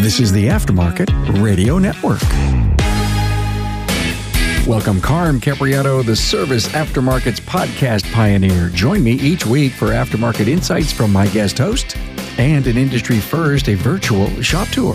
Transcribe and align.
This 0.00 0.18
is 0.18 0.32
the 0.32 0.48
Aftermarket 0.48 1.42
Radio 1.42 1.78
Network. 1.78 2.20
Welcome, 4.66 5.00
Carm 5.00 5.40
Capriotto, 5.40 6.04
the 6.04 6.14
Service 6.14 6.68
Aftermarket's 6.68 7.40
podcast 7.40 8.10
pioneer. 8.12 8.68
Join 8.68 9.02
me 9.02 9.12
each 9.12 9.44
week 9.44 9.72
for 9.72 9.88
aftermarket 9.88 10.48
insights 10.48 10.92
from 10.92 11.12
my 11.12 11.26
guest 11.28 11.58
host 11.58 11.96
and 12.38 12.66
an 12.66 12.76
industry 12.76 13.18
first, 13.18 13.68
a 13.68 13.74
virtual 13.74 14.28
shop 14.42 14.68
tour. 14.68 14.94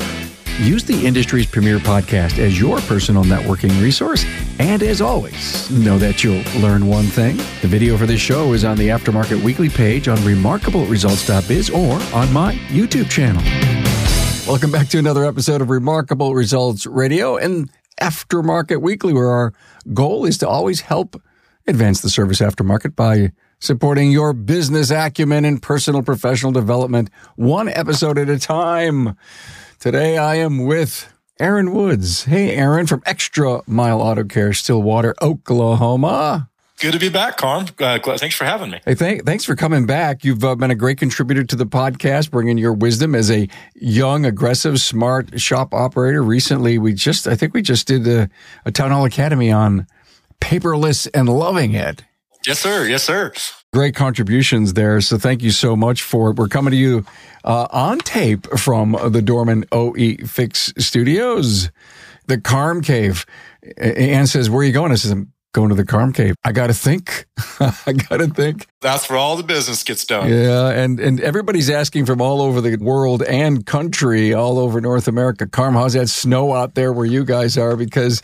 Use 0.60 0.86
the 0.86 1.06
industry's 1.06 1.46
premier 1.46 1.80
podcast 1.80 2.40
as 2.40 2.58
your 2.58 2.80
personal 2.82 3.26
networking 3.26 3.82
resource. 3.82 4.26
And 4.58 4.82
as 4.84 5.02
always, 5.02 5.70
know 5.70 5.98
that 5.98 6.24
you'll 6.24 6.44
learn 6.62 6.88
one 6.88 7.08
thing. 7.08 7.36
The 7.62 7.68
video 7.68 7.98
for 7.98 8.06
this 8.06 8.22
show 8.22 8.54
is 8.54 8.64
on 8.64 8.78
the 8.78 8.88
Aftermarket 8.88 9.44
Weekly 9.44 9.68
page 9.68 10.08
on 10.08 10.18
remarkableresults.biz 10.20 11.70
or 11.72 11.94
on 12.18 12.32
my 12.32 12.54
YouTube 12.70 13.10
channel. 13.10 13.44
Welcome 14.48 14.72
back 14.72 14.88
to 14.90 14.98
another 14.98 15.26
episode 15.26 15.60
of 15.60 15.70
Remarkable 15.70 16.34
Results 16.34 16.86
Radio 16.86 17.36
and 17.36 17.70
Aftermarket 18.00 18.82
Weekly, 18.82 19.12
where 19.12 19.30
our 19.30 19.54
goal 19.94 20.24
is 20.24 20.38
to 20.38 20.48
always 20.48 20.82
help 20.82 21.22
advance 21.68 22.00
the 22.00 22.10
service 22.10 22.40
aftermarket 22.40 22.96
by 22.96 23.34
supporting 23.60 24.12
your 24.12 24.34
business 24.34 24.92
acumen 24.92 25.46
and 25.46 25.62
personal 25.62 26.04
professional 26.04 26.52
development 26.52 27.10
one 27.36 27.70
episode 27.70 28.18
at 28.18 28.30
a 28.30 28.40
time. 28.40 29.18
Today 29.80 30.18
I 30.18 30.36
am 30.36 30.66
with 30.66 31.12
Aaron 31.40 31.74
Woods. 31.74 32.26
Hey, 32.26 32.56
Aaron 32.56 32.88
from 32.88 33.04
Extra 33.06 33.62
Mile 33.68 34.02
Auto 34.02 34.24
Care, 34.24 34.54
Stillwater, 34.54 35.14
Oklahoma. 35.22 36.50
Good 36.80 36.92
to 36.92 37.00
be 37.00 37.08
back, 37.08 37.38
Carm. 37.38 37.68
Uh, 37.80 38.00
thanks 38.18 38.36
for 38.36 38.44
having 38.44 38.70
me. 38.70 38.82
Hey, 38.86 38.96
thank, 38.96 39.26
thanks 39.26 39.46
for 39.46 39.56
coming 39.56 39.86
back. 39.86 40.26
You've 40.26 40.44
uh, 40.44 40.56
been 40.56 40.72
a 40.72 40.76
great 40.76 40.98
contributor 40.98 41.44
to 41.46 41.56
the 41.56 41.66
podcast, 41.66 42.32
bringing 42.32 42.58
your 42.58 42.74
wisdom 42.74 43.16
as 43.16 43.32
a 43.32 43.48
young, 43.76 44.26
aggressive, 44.26 44.82
smart 44.82 45.40
shop 45.40 45.74
operator. 45.74 46.22
Recently, 46.22 46.78
we 46.78 46.94
just, 46.94 47.28
I 47.28 47.36
think 47.36 47.54
we 47.54 47.62
just 47.62 47.88
did 47.88 48.06
a, 48.08 48.30
a 48.66 48.72
Town 48.72 48.92
Hall 48.92 49.06
Academy 49.06 49.54
on 49.54 49.88
paperless 50.42 51.08
and 51.14 51.30
loving 51.30 51.74
it. 51.74 52.04
Yes, 52.48 52.60
sir. 52.60 52.88
Yes, 52.88 53.04
sir 53.04 53.32
great 53.76 53.94
contributions 53.94 54.74
there. 54.74 55.02
So 55.02 55.18
thank 55.18 55.44
you 55.44 55.52
so 55.52 55.76
much 55.76 56.02
for 56.02 56.30
it. 56.30 56.38
We're 56.38 56.48
coming 56.48 56.72
to 56.72 56.78
you 56.78 57.06
uh, 57.44 57.68
on 57.72 57.98
tape 58.00 58.48
from 58.58 58.98
the 59.10 59.22
Dorman 59.22 59.66
OE 59.74 60.16
Fix 60.26 60.74
Studios, 60.78 61.70
the 62.28 62.40
Carm 62.40 62.82
Cave. 62.82 63.26
Ann 63.78 64.28
says, 64.28 64.50
"Where 64.50 64.62
are 64.62 64.64
you 64.64 64.72
going?" 64.72 64.94
I 64.94 64.96
says, 64.96 65.12
"I'm 65.12 65.34
going 65.54 65.70
to 65.70 65.76
the 65.76 65.86
Carm 65.86 66.14
Cave. 66.14 66.36
I 66.46 66.54
got 66.54 66.68
to 66.68 66.74
think. 66.74 67.26
I 67.60 67.92
got 67.92 68.18
to 68.18 68.28
think. 68.28 68.68
That's 68.80 69.10
where 69.10 69.20
all 69.20 69.36
the 69.36 69.44
business 69.44 69.84
gets 69.84 70.06
done. 70.06 70.30
Yeah, 70.30 70.70
and 70.70 70.98
and 71.02 71.20
everybody's 71.20 71.70
asking 71.70 72.06
from 72.06 72.22
all 72.22 72.42
over 72.42 72.62
the 72.62 72.78
world 72.78 73.24
and 73.24 73.66
country, 73.66 74.34
all 74.34 74.58
over 74.58 74.80
North 74.80 75.10
America. 75.10 75.48
Carm, 75.48 75.74
how's 75.74 75.94
that 75.94 76.08
snow 76.08 76.54
out 76.54 76.76
there 76.76 76.94
where 76.94 77.06
you 77.06 77.26
guys 77.26 77.58
are? 77.58 77.76
Because 77.76 78.22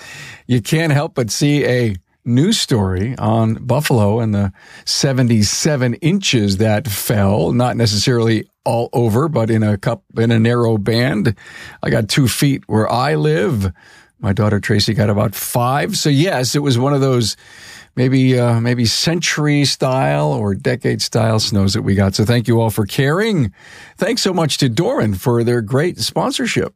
you 0.48 0.62
can't 0.62 0.94
help 0.94 1.16
but 1.16 1.30
see 1.30 1.66
a 1.66 1.96
news 2.26 2.60
story 2.60 3.16
on 3.18 3.56
Buffalo 3.56 4.20
and 4.20 4.34
the 4.34 4.54
77 4.86 5.96
inches 5.96 6.58
that 6.58 6.88
fell, 6.88 7.52
not 7.52 7.78
necessarily 7.78 8.48
all 8.64 8.90
over, 8.94 9.28
but 9.28 9.50
in 9.50 9.64
a 9.64 9.78
cup 9.78 10.04
in 10.18 10.32
a 10.32 10.40
narrow 10.40 10.78
band. 10.78 11.36
I 11.82 11.90
got 11.90 12.10
two 12.10 12.28
feet 12.28 12.64
where 12.68 12.90
I 12.90 13.16
live. 13.16 13.72
My 14.20 14.34
daughter 14.34 14.60
Tracy 14.60 14.94
got 14.94 15.10
about 15.10 15.34
five. 15.34 15.98
So 15.98 16.10
yes, 16.10 16.56
it 16.56 16.60
was 16.60 16.78
one 16.78 16.94
of 16.94 17.02
those 17.02 17.36
maybe 17.96 18.40
uh, 18.40 18.60
maybe 18.62 18.86
century 18.86 19.66
style 19.66 20.32
or 20.32 20.54
decade 20.54 21.02
style 21.02 21.40
snows 21.40 21.74
that 21.74 21.82
we 21.82 21.96
got. 21.96 22.16
So 22.16 22.26
thank 22.26 22.48
you 22.48 22.62
all 22.62 22.70
for 22.70 22.86
caring. 22.86 23.52
Thanks 23.98 24.22
so 24.22 24.34
much 24.34 24.58
to 24.60 24.70
Dorman 24.70 25.16
for 25.16 25.44
their 25.44 25.62
great 25.62 25.98
sponsorship. 26.00 26.74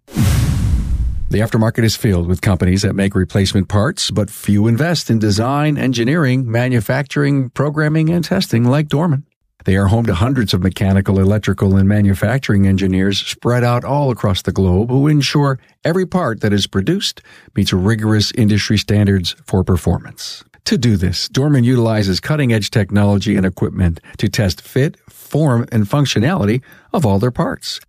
The 1.28 1.40
aftermarket 1.40 1.84
is 1.84 1.96
filled 1.96 2.28
with 2.28 2.42
companies 2.42 2.84
that 2.84 2.96
make 2.96 3.16
replacement 3.16 3.68
parts, 3.68 4.12
but 4.12 4.30
few 4.30 4.68
invest 4.68 5.10
in 5.10 5.18
design, 5.18 5.76
engineering, 5.76 6.50
manufacturing, 6.50 7.50
programming, 7.50 8.10
and 8.10 8.24
testing 8.24 8.64
like 8.64 8.88
Dorman. 8.88 9.26
They 9.66 9.76
are 9.76 9.88
home 9.88 10.06
to 10.06 10.14
hundreds 10.14 10.54
of 10.54 10.62
mechanical, 10.62 11.20
electrical, 11.20 11.76
and 11.76 11.90
manufacturing 11.90 12.68
engineers 12.68 13.20
spread 13.20 13.64
out 13.64 13.84
all 13.84 14.12
across 14.12 14.44
the 14.44 14.52
globe 14.52 14.92
who 14.92 15.08
ensure 15.08 15.60
every 15.84 16.06
part 16.06 16.42
that 16.42 16.54
is 16.54 16.68
produced 16.68 17.24
meets 17.56 17.74
rigorous 17.74 18.32
industry 18.34 18.78
standards 18.78 19.36
for 19.46 19.64
performance. 19.64 20.44
To 20.66 20.78
do 20.78 20.96
this, 20.96 21.28
Dorman 21.28 21.64
utilizes 21.64 22.20
cutting 22.20 22.54
edge 22.54 22.70
technology 22.70 23.36
and 23.36 23.46
equipment 23.46 24.00
to 24.20 24.30
test 24.30 24.62
fit, 24.62 24.98
form, 25.10 25.66
and 25.72 25.86
functionality 25.86 26.62
of 26.94 27.04
all 27.04 27.18
their 27.18 27.32
parts. 27.32 27.82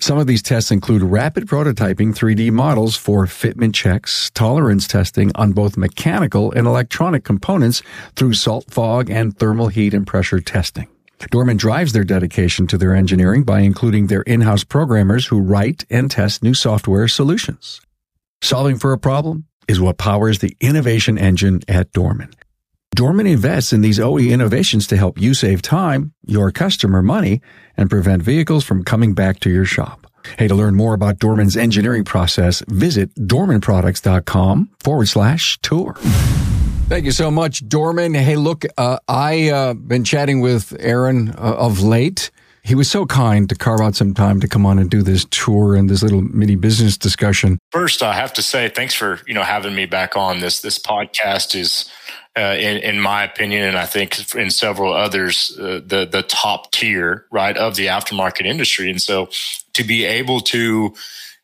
Some 0.00 0.18
of 0.18 0.26
these 0.26 0.42
tests 0.42 0.70
include 0.70 1.02
rapid 1.02 1.46
prototyping 1.46 2.14
3D 2.14 2.50
models 2.50 2.96
for 2.96 3.26
fitment 3.26 3.74
checks, 3.74 4.30
tolerance 4.30 4.86
testing 4.86 5.30
on 5.34 5.52
both 5.52 5.76
mechanical 5.76 6.52
and 6.52 6.66
electronic 6.66 7.24
components 7.24 7.82
through 8.14 8.34
salt 8.34 8.70
fog 8.70 9.08
and 9.08 9.38
thermal 9.38 9.68
heat 9.68 9.94
and 9.94 10.06
pressure 10.06 10.40
testing. 10.40 10.88
Dorman 11.30 11.56
drives 11.56 11.92
their 11.92 12.04
dedication 12.04 12.66
to 12.66 12.76
their 12.76 12.94
engineering 12.94 13.44
by 13.44 13.60
including 13.60 14.08
their 14.08 14.22
in-house 14.22 14.64
programmers 14.64 15.26
who 15.26 15.40
write 15.40 15.86
and 15.88 16.10
test 16.10 16.42
new 16.42 16.54
software 16.54 17.08
solutions. 17.08 17.80
Solving 18.42 18.78
for 18.78 18.92
a 18.92 18.98
problem 18.98 19.46
is 19.68 19.80
what 19.80 19.96
powers 19.96 20.40
the 20.40 20.56
innovation 20.60 21.16
engine 21.16 21.60
at 21.66 21.92
Dorman. 21.92 22.34
Dorman 22.92 23.26
invests 23.26 23.72
in 23.72 23.80
these 23.80 23.98
OE 23.98 24.18
innovations 24.18 24.86
to 24.86 24.96
help 24.96 25.20
you 25.20 25.34
save 25.34 25.62
time, 25.62 26.12
your 26.26 26.50
customer 26.52 27.02
money, 27.02 27.40
and 27.76 27.90
prevent 27.90 28.22
vehicles 28.22 28.64
from 28.64 28.84
coming 28.84 29.14
back 29.14 29.40
to 29.40 29.50
your 29.50 29.64
shop. 29.64 30.06
Hey, 30.38 30.48
to 30.48 30.54
learn 30.54 30.74
more 30.74 30.94
about 30.94 31.18
Dorman's 31.18 31.56
engineering 31.56 32.04
process, 32.04 32.62
visit 32.68 33.14
dormanproducts.com 33.16 34.70
forward 34.82 35.06
slash 35.06 35.58
tour. 35.60 35.94
Thank 36.88 37.04
you 37.06 37.12
so 37.12 37.30
much, 37.30 37.66
Dorman. 37.68 38.14
Hey, 38.14 38.36
look, 38.36 38.64
uh, 38.78 38.98
I 39.08 39.48
uh, 39.50 39.74
been 39.74 40.04
chatting 40.04 40.40
with 40.40 40.76
Aaron 40.78 41.30
uh, 41.30 41.56
of 41.56 41.80
late. 41.82 42.30
He 42.64 42.74
was 42.74 42.90
so 42.90 43.04
kind 43.04 43.46
to 43.50 43.54
carve 43.54 43.82
out 43.82 43.94
some 43.94 44.14
time 44.14 44.40
to 44.40 44.48
come 44.48 44.64
on 44.64 44.78
and 44.78 44.90
do 44.90 45.02
this 45.02 45.26
tour 45.26 45.76
and 45.76 45.90
this 45.90 46.02
little 46.02 46.22
mini 46.22 46.56
business 46.56 46.96
discussion. 46.96 47.58
First, 47.70 48.02
I 48.02 48.14
have 48.14 48.32
to 48.32 48.42
say 48.42 48.70
thanks 48.70 48.94
for 48.94 49.20
you 49.26 49.34
know 49.34 49.42
having 49.42 49.74
me 49.74 49.84
back 49.84 50.16
on. 50.16 50.40
This 50.40 50.62
this 50.62 50.78
podcast 50.78 51.54
is 51.54 51.90
uh, 52.36 52.56
in, 52.58 52.78
in, 52.78 53.00
my 53.00 53.22
opinion, 53.22 53.68
and 53.68 53.76
I 53.76 53.84
think 53.84 54.34
in 54.34 54.50
several 54.50 54.94
others, 54.94 55.56
uh, 55.60 55.82
the 55.86 56.08
the 56.10 56.22
top 56.22 56.72
tier, 56.72 57.26
right, 57.30 57.56
of 57.56 57.76
the 57.76 57.86
aftermarket 57.86 58.46
industry. 58.46 58.88
And 58.90 59.00
so, 59.00 59.28
to 59.74 59.84
be 59.84 60.04
able 60.04 60.40
to, 60.40 60.94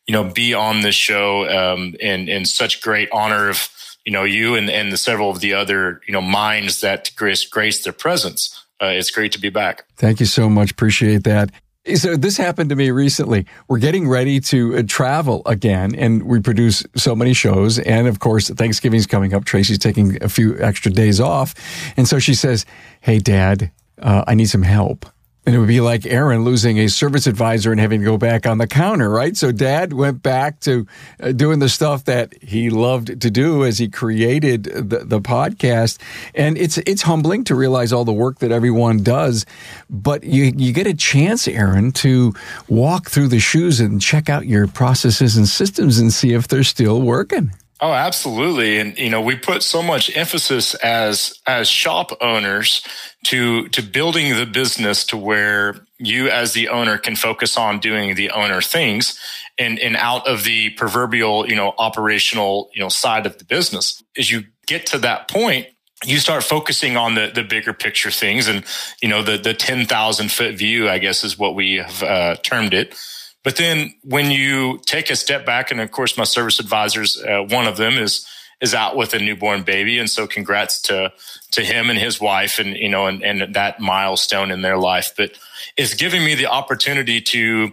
you 0.07 0.11
know, 0.11 0.23
be 0.23 0.55
on 0.55 0.81
this 0.81 0.95
show 0.95 1.47
um, 1.47 1.95
in 1.99 2.29
in 2.29 2.45
such 2.45 2.81
great 2.81 3.09
honor 3.13 3.47
of 3.47 3.69
you 4.05 4.11
know 4.11 4.23
you 4.23 4.55
and 4.55 4.71
and 4.71 4.91
the 4.91 4.97
several 4.97 5.29
of 5.29 5.39
the 5.39 5.53
other 5.53 6.01
you 6.07 6.13
know 6.13 6.21
minds 6.21 6.81
that 6.81 7.11
grace 7.15 7.45
grace 7.45 7.83
their 7.83 7.93
presence. 7.93 8.60
Uh, 8.81 8.87
it's 8.87 9.11
great 9.11 9.31
to 9.33 9.39
be 9.39 9.49
back. 9.49 9.85
Thank 9.95 10.19
you 10.19 10.25
so 10.25 10.49
much. 10.49 10.71
Appreciate 10.71 11.23
that. 11.25 11.51
So 11.95 12.15
this 12.15 12.37
happened 12.37 12.69
to 12.69 12.75
me 12.75 12.91
recently. 12.91 13.47
We're 13.67 13.79
getting 13.79 14.07
ready 14.07 14.39
to 14.41 14.77
uh, 14.77 14.83
travel 14.87 15.41
again 15.47 15.95
and 15.95 16.23
we 16.23 16.39
produce 16.39 16.83
so 16.95 17.15
many 17.15 17.33
shows. 17.33 17.79
And 17.79 18.07
of 18.07 18.19
course, 18.19 18.49
Thanksgiving's 18.49 19.07
coming 19.07 19.33
up. 19.33 19.45
Tracy's 19.45 19.79
taking 19.79 20.23
a 20.23 20.29
few 20.29 20.59
extra 20.59 20.91
days 20.91 21.19
off. 21.19 21.55
And 21.97 22.07
so 22.07 22.19
she 22.19 22.35
says, 22.35 22.65
Hey, 23.01 23.17
dad, 23.17 23.71
uh, 23.99 24.23
I 24.27 24.35
need 24.35 24.45
some 24.45 24.61
help. 24.61 25.07
And 25.43 25.55
it 25.55 25.57
would 25.57 25.67
be 25.67 25.81
like 25.81 26.05
Aaron 26.05 26.43
losing 26.43 26.77
a 26.77 26.87
service 26.87 27.25
advisor 27.25 27.71
and 27.71 27.81
having 27.81 28.01
to 28.01 28.05
go 28.05 28.15
back 28.15 28.45
on 28.45 28.59
the 28.59 28.67
counter, 28.67 29.09
right? 29.09 29.35
So 29.35 29.51
dad 29.51 29.91
went 29.91 30.21
back 30.21 30.59
to 30.61 30.85
uh, 31.19 31.31
doing 31.31 31.57
the 31.57 31.67
stuff 31.67 32.05
that 32.05 32.35
he 32.43 32.69
loved 32.69 33.19
to 33.21 33.31
do 33.31 33.65
as 33.65 33.79
he 33.79 33.89
created 33.89 34.65
the, 34.65 34.99
the 35.03 35.19
podcast. 35.19 35.99
And 36.35 36.59
it's, 36.59 36.77
it's 36.79 37.01
humbling 37.01 37.43
to 37.45 37.55
realize 37.55 37.91
all 37.91 38.05
the 38.05 38.13
work 38.13 38.37
that 38.39 38.51
everyone 38.51 39.01
does. 39.01 39.47
But 39.89 40.23
you, 40.23 40.53
you 40.55 40.73
get 40.73 40.85
a 40.85 40.93
chance, 40.93 41.47
Aaron, 41.47 41.91
to 41.93 42.35
walk 42.69 43.09
through 43.09 43.29
the 43.29 43.39
shoes 43.39 43.79
and 43.79 43.99
check 43.99 44.29
out 44.29 44.45
your 44.45 44.67
processes 44.67 45.37
and 45.37 45.47
systems 45.47 45.97
and 45.97 46.13
see 46.13 46.33
if 46.33 46.47
they're 46.47 46.63
still 46.63 47.01
working. 47.01 47.51
Oh, 47.83 47.93
absolutely. 47.93 48.77
And, 48.77 48.95
you 48.95 49.09
know, 49.09 49.21
we 49.21 49.35
put 49.35 49.63
so 49.63 49.81
much 49.81 50.15
emphasis 50.15 50.75
as, 50.75 51.41
as 51.47 51.67
shop 51.67 52.11
owners 52.21 52.83
to, 53.25 53.67
to 53.69 53.81
building 53.81 54.35
the 54.35 54.45
business 54.45 55.05
to 55.05 55.17
where 55.17 55.85
you 55.99 56.29
as 56.29 56.53
the 56.53 56.69
owner 56.69 56.97
can 56.97 57.15
focus 57.15 57.57
on 57.57 57.79
doing 57.79 58.15
the 58.15 58.31
owner 58.31 58.61
things 58.61 59.19
and, 59.57 59.77
and 59.79 59.95
out 59.95 60.27
of 60.27 60.43
the 60.43 60.71
proverbial, 60.71 61.47
you 61.47 61.55
know, 61.55 61.73
operational, 61.77 62.69
you 62.73 62.81
know, 62.81 62.89
side 62.89 63.25
of 63.25 63.37
the 63.37 63.45
business. 63.45 64.03
As 64.17 64.31
you 64.31 64.45
get 64.65 64.85
to 64.87 64.97
that 64.99 65.27
point, 65.27 65.67
you 66.03 66.17
start 66.17 66.43
focusing 66.43 66.97
on 66.97 67.13
the, 67.13 67.31
the 67.33 67.43
bigger 67.43 67.73
picture 67.73 68.09
things 68.09 68.47
and, 68.47 68.63
you 69.01 69.09
know, 69.09 69.21
the, 69.21 69.37
the 69.37 69.53
10,000 69.53 70.31
foot 70.31 70.55
view, 70.55 70.89
I 70.89 70.97
guess 70.97 71.23
is 71.23 71.37
what 71.37 71.53
we 71.53 71.75
have 71.75 72.01
uh, 72.01 72.35
termed 72.37 72.73
it 72.73 72.95
but 73.43 73.55
then 73.55 73.93
when 74.03 74.31
you 74.31 74.79
take 74.85 75.09
a 75.09 75.15
step 75.15 75.45
back, 75.45 75.71
and 75.71 75.81
of 75.81 75.91
course, 75.91 76.17
my 76.17 76.23
service 76.23 76.59
advisors, 76.59 77.21
uh, 77.23 77.43
one 77.49 77.67
of 77.67 77.77
them 77.77 77.97
is 77.97 78.27
is 78.61 78.73
out 78.73 78.95
with 78.95 79.13
a 79.13 79.19
newborn 79.19 79.63
baby, 79.63 79.99
and 79.99 80.09
so 80.09 80.27
congrats 80.27 80.81
to 80.83 81.11
to 81.51 81.61
him 81.63 81.89
and 81.89 81.99
his 81.99 82.21
wife, 82.21 82.59
and 82.59 82.75
you 82.75 82.89
know, 82.89 83.07
and, 83.07 83.23
and 83.23 83.55
that 83.55 83.79
milestone 83.79 84.51
in 84.51 84.61
their 84.61 84.77
life. 84.77 85.13
But 85.17 85.31
it's 85.77 85.93
giving 85.93 86.23
me 86.23 86.35
the 86.35 86.47
opportunity 86.47 87.21
to 87.21 87.71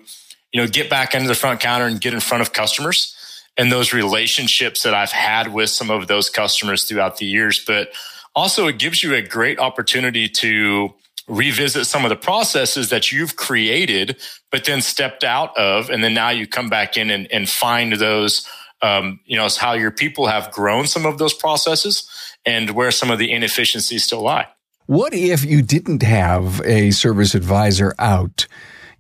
you 0.52 0.60
know, 0.60 0.66
get 0.66 0.88
back 0.88 1.14
into 1.14 1.28
the 1.28 1.34
front 1.34 1.60
counter 1.60 1.86
and 1.86 2.00
get 2.00 2.14
in 2.14 2.20
front 2.20 2.42
of 2.42 2.52
customers 2.52 3.14
and 3.56 3.70
those 3.70 3.92
relationships 3.92 4.82
that 4.82 4.94
I've 4.94 5.12
had 5.12 5.52
with 5.52 5.70
some 5.70 5.90
of 5.90 6.06
those 6.06 6.30
customers 6.30 6.84
throughout 6.84 7.18
the 7.18 7.26
years. 7.26 7.62
But 7.64 7.90
also, 8.34 8.66
it 8.68 8.78
gives 8.78 9.02
you 9.02 9.14
a 9.14 9.22
great 9.22 9.58
opportunity 9.58 10.28
to 10.28 10.94
revisit 11.26 11.86
some 11.86 12.04
of 12.04 12.08
the 12.08 12.16
processes 12.16 12.88
that 12.88 13.12
you've 13.12 13.36
created, 13.36 14.16
but 14.50 14.64
then 14.64 14.80
stepped 14.80 15.24
out 15.24 15.56
of. 15.58 15.90
And 15.90 16.02
then 16.02 16.14
now 16.14 16.30
you 16.30 16.46
come 16.46 16.70
back 16.70 16.96
in 16.96 17.10
and, 17.10 17.30
and 17.30 17.48
find 17.48 17.92
those, 17.94 18.48
um, 18.82 19.20
you 19.24 19.36
know, 19.36 19.48
how 19.58 19.72
your 19.72 19.90
people 19.90 20.26
have 20.26 20.50
grown 20.52 20.86
some 20.86 21.06
of 21.06 21.18
those 21.18 21.34
processes 21.34 22.08
and 22.44 22.70
where 22.70 22.90
some 22.90 23.10
of 23.10 23.18
the 23.18 23.32
inefficiencies 23.32 24.04
still 24.04 24.22
lie. 24.22 24.46
What 24.86 25.12
if 25.12 25.44
you 25.44 25.62
didn't 25.62 26.02
have 26.02 26.62
a 26.64 26.90
service 26.92 27.34
advisor 27.34 27.94
out? 27.98 28.46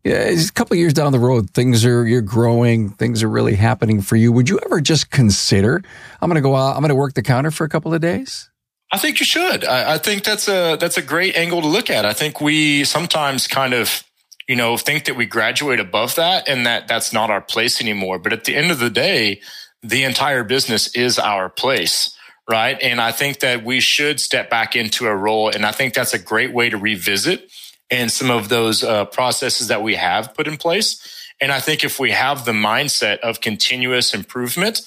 a 0.04 0.50
couple 0.54 0.76
years 0.76 0.94
down 0.94 1.12
the 1.12 1.18
road, 1.18 1.50
things 1.50 1.84
are 1.84 2.06
you're 2.06 2.22
growing, 2.22 2.90
things 2.90 3.22
are 3.22 3.28
really 3.28 3.54
happening 3.54 4.00
for 4.00 4.16
you. 4.16 4.32
Would 4.32 4.48
you 4.48 4.58
ever 4.64 4.80
just 4.80 5.10
consider 5.10 5.82
I'm 6.20 6.28
going 6.28 6.36
to 6.36 6.40
go 6.40 6.54
out, 6.54 6.74
I'm 6.74 6.80
going 6.80 6.90
to 6.90 6.94
work 6.94 7.14
the 7.14 7.22
counter 7.22 7.50
for 7.50 7.64
a 7.64 7.68
couple 7.68 7.92
of 7.92 8.00
days? 8.00 8.50
I 8.90 8.98
think 8.98 9.20
you 9.20 9.26
should. 9.26 9.64
I, 9.64 9.94
I, 9.94 9.98
think 9.98 10.24
that's 10.24 10.48
a 10.48 10.76
that's 10.80 10.96
a 10.96 11.02
great 11.02 11.36
angle 11.36 11.60
to 11.60 11.66
look 11.66 11.90
at. 11.90 12.06
I 12.06 12.14
think 12.14 12.40
we 12.40 12.84
sometimes 12.84 13.46
kind 13.46 13.74
of 13.74 14.02
you 14.48 14.56
know 14.56 14.78
think 14.78 15.04
that 15.04 15.16
we 15.16 15.26
graduate 15.26 15.78
above 15.78 16.14
that 16.14 16.48
and 16.48 16.64
that 16.64 16.88
that's 16.88 17.12
not 17.12 17.30
our 17.30 17.42
place 17.42 17.82
anymore. 17.82 18.18
But 18.18 18.32
at 18.32 18.44
the 18.44 18.56
end 18.56 18.70
of 18.70 18.78
the 18.78 18.88
day, 18.88 19.40
the 19.82 20.04
entire 20.04 20.44
business 20.44 20.94
is 20.94 21.18
our 21.18 21.48
place, 21.48 22.16
right? 22.48 22.78
And 22.80 23.00
I 23.00 23.12
think 23.12 23.40
that 23.40 23.64
we 23.64 23.80
should 23.80 24.20
step 24.20 24.50
back 24.50 24.74
into 24.74 25.06
a 25.06 25.14
role, 25.14 25.48
and 25.48 25.64
I 25.64 25.72
think 25.72 25.94
that's 25.94 26.14
a 26.14 26.18
great 26.18 26.52
way 26.52 26.70
to 26.70 26.76
revisit 26.76 27.50
and 27.90 28.10
some 28.10 28.30
of 28.30 28.48
those 28.48 28.84
uh, 28.84 29.06
processes 29.06 29.68
that 29.68 29.82
we 29.82 29.94
have 29.94 30.34
put 30.34 30.46
in 30.46 30.56
place. 30.56 31.00
And 31.40 31.52
I 31.52 31.60
think 31.60 31.84
if 31.84 31.98
we 31.98 32.10
have 32.10 32.44
the 32.44 32.52
mindset 32.52 33.18
of 33.20 33.40
continuous 33.40 34.12
improvement 34.12 34.80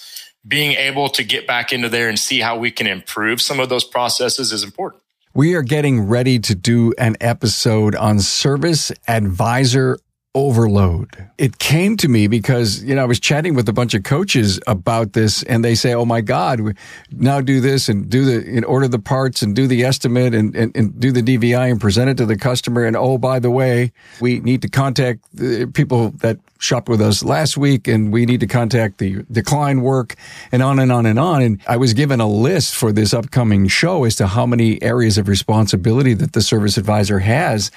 being 0.47 0.73
able 0.73 1.07
to 1.09 1.23
get 1.23 1.45
back 1.47 1.71
into 1.71 1.89
there 1.89 2.09
and 2.09 2.17
see 2.17 2.39
how 2.39 2.57
we 2.57 2.71
can 2.71 2.87
improve 2.87 3.41
some 3.41 3.59
of 3.59 3.69
those 3.69 3.83
processes 3.83 4.51
is 4.51 4.63
important. 4.63 5.01
We 5.33 5.53
are 5.53 5.61
getting 5.61 6.07
ready 6.07 6.39
to 6.39 6.55
do 6.55 6.93
an 6.97 7.15
episode 7.21 7.95
on 7.95 8.19
service 8.19 8.91
advisor 9.07 9.97
overload. 10.33 11.27
It 11.37 11.59
came 11.59 11.97
to 11.97 12.07
me 12.07 12.27
because, 12.27 12.81
you 12.83 12.95
know, 12.95 13.01
I 13.01 13.05
was 13.05 13.19
chatting 13.19 13.53
with 13.53 13.67
a 13.67 13.73
bunch 13.73 13.93
of 13.93 14.03
coaches 14.03 14.59
about 14.65 15.11
this 15.11 15.43
and 15.43 15.63
they 15.63 15.75
say, 15.75 15.93
Oh 15.93 16.05
my 16.05 16.21
God, 16.21 16.77
now 17.11 17.41
do 17.41 17.59
this 17.59 17.89
and 17.89 18.09
do 18.09 18.23
the, 18.23 18.55
and 18.55 18.63
order 18.63 18.87
the 18.87 18.99
parts 18.99 19.41
and 19.41 19.53
do 19.55 19.67
the 19.67 19.83
estimate 19.83 20.33
and, 20.33 20.55
and, 20.55 20.75
and 20.75 20.97
do 20.99 21.11
the 21.11 21.21
DVI 21.21 21.71
and 21.71 21.81
present 21.81 22.09
it 22.09 22.17
to 22.17 22.25
the 22.25 22.37
customer. 22.37 22.85
And 22.85 22.95
oh, 22.95 23.17
by 23.17 23.39
the 23.39 23.51
way, 23.51 23.91
we 24.21 24.39
need 24.39 24.61
to 24.61 24.69
contact 24.69 25.25
the 25.33 25.65
people 25.65 26.11
that 26.19 26.37
shopped 26.59 26.87
with 26.87 27.01
us 27.01 27.23
last 27.23 27.57
week 27.57 27.87
and 27.87 28.13
we 28.13 28.25
need 28.25 28.39
to 28.39 28.47
contact 28.47 28.99
the 28.99 29.23
decline 29.31 29.81
work 29.81 30.15
and 30.51 30.61
on 30.61 30.79
and 30.79 30.91
on 30.91 31.05
and 31.05 31.19
on. 31.19 31.41
And 31.41 31.61
I 31.67 31.75
was 31.75 31.93
given 31.93 32.21
a 32.21 32.27
list 32.27 32.75
for 32.75 32.91
this 32.91 33.13
upcoming 33.13 33.67
show 33.67 34.05
as 34.05 34.15
to 34.17 34.27
how 34.27 34.45
many 34.45 34.81
areas 34.81 35.17
of 35.17 35.27
responsibility 35.27 36.13
that 36.13 36.33
the 36.33 36.41
service 36.41 36.77
advisor 36.77 37.19
has. 37.19 37.71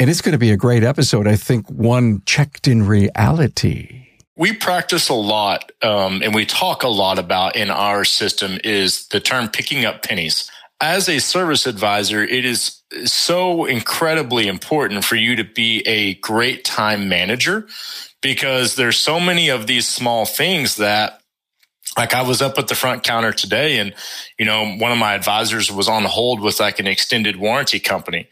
And 0.00 0.08
it's 0.08 0.22
going 0.22 0.32
to 0.32 0.38
be 0.38 0.50
a 0.50 0.56
great 0.56 0.82
episode. 0.82 1.28
I 1.28 1.36
think 1.36 1.68
one 1.68 2.22
checked 2.24 2.66
in 2.66 2.86
reality. 2.86 4.06
We 4.34 4.54
practice 4.54 5.10
a 5.10 5.14
lot, 5.14 5.70
um, 5.82 6.22
and 6.22 6.34
we 6.34 6.46
talk 6.46 6.82
a 6.82 6.88
lot 6.88 7.18
about 7.18 7.54
in 7.54 7.70
our 7.70 8.06
system 8.06 8.58
is 8.64 9.08
the 9.08 9.20
term 9.20 9.50
picking 9.50 9.84
up 9.84 10.02
pennies. 10.02 10.50
As 10.80 11.06
a 11.10 11.18
service 11.18 11.66
advisor, 11.66 12.24
it 12.24 12.46
is 12.46 12.80
so 13.04 13.66
incredibly 13.66 14.48
important 14.48 15.04
for 15.04 15.16
you 15.16 15.36
to 15.36 15.44
be 15.44 15.82
a 15.86 16.14
great 16.14 16.64
time 16.64 17.10
manager 17.10 17.68
because 18.22 18.76
there's 18.76 18.96
so 18.96 19.20
many 19.20 19.50
of 19.50 19.66
these 19.66 19.86
small 19.86 20.24
things 20.24 20.76
that 20.76 21.19
like 21.96 22.14
I 22.14 22.22
was 22.22 22.40
up 22.40 22.58
at 22.58 22.68
the 22.68 22.74
front 22.74 23.02
counter 23.02 23.32
today 23.32 23.78
and, 23.78 23.94
you 24.38 24.44
know, 24.44 24.76
one 24.76 24.92
of 24.92 24.98
my 24.98 25.14
advisors 25.14 25.70
was 25.72 25.88
on 25.88 26.04
hold 26.04 26.40
with 26.40 26.60
like 26.60 26.78
an 26.78 26.86
extended 26.86 27.36
warranty 27.36 27.80
company. 27.80 28.28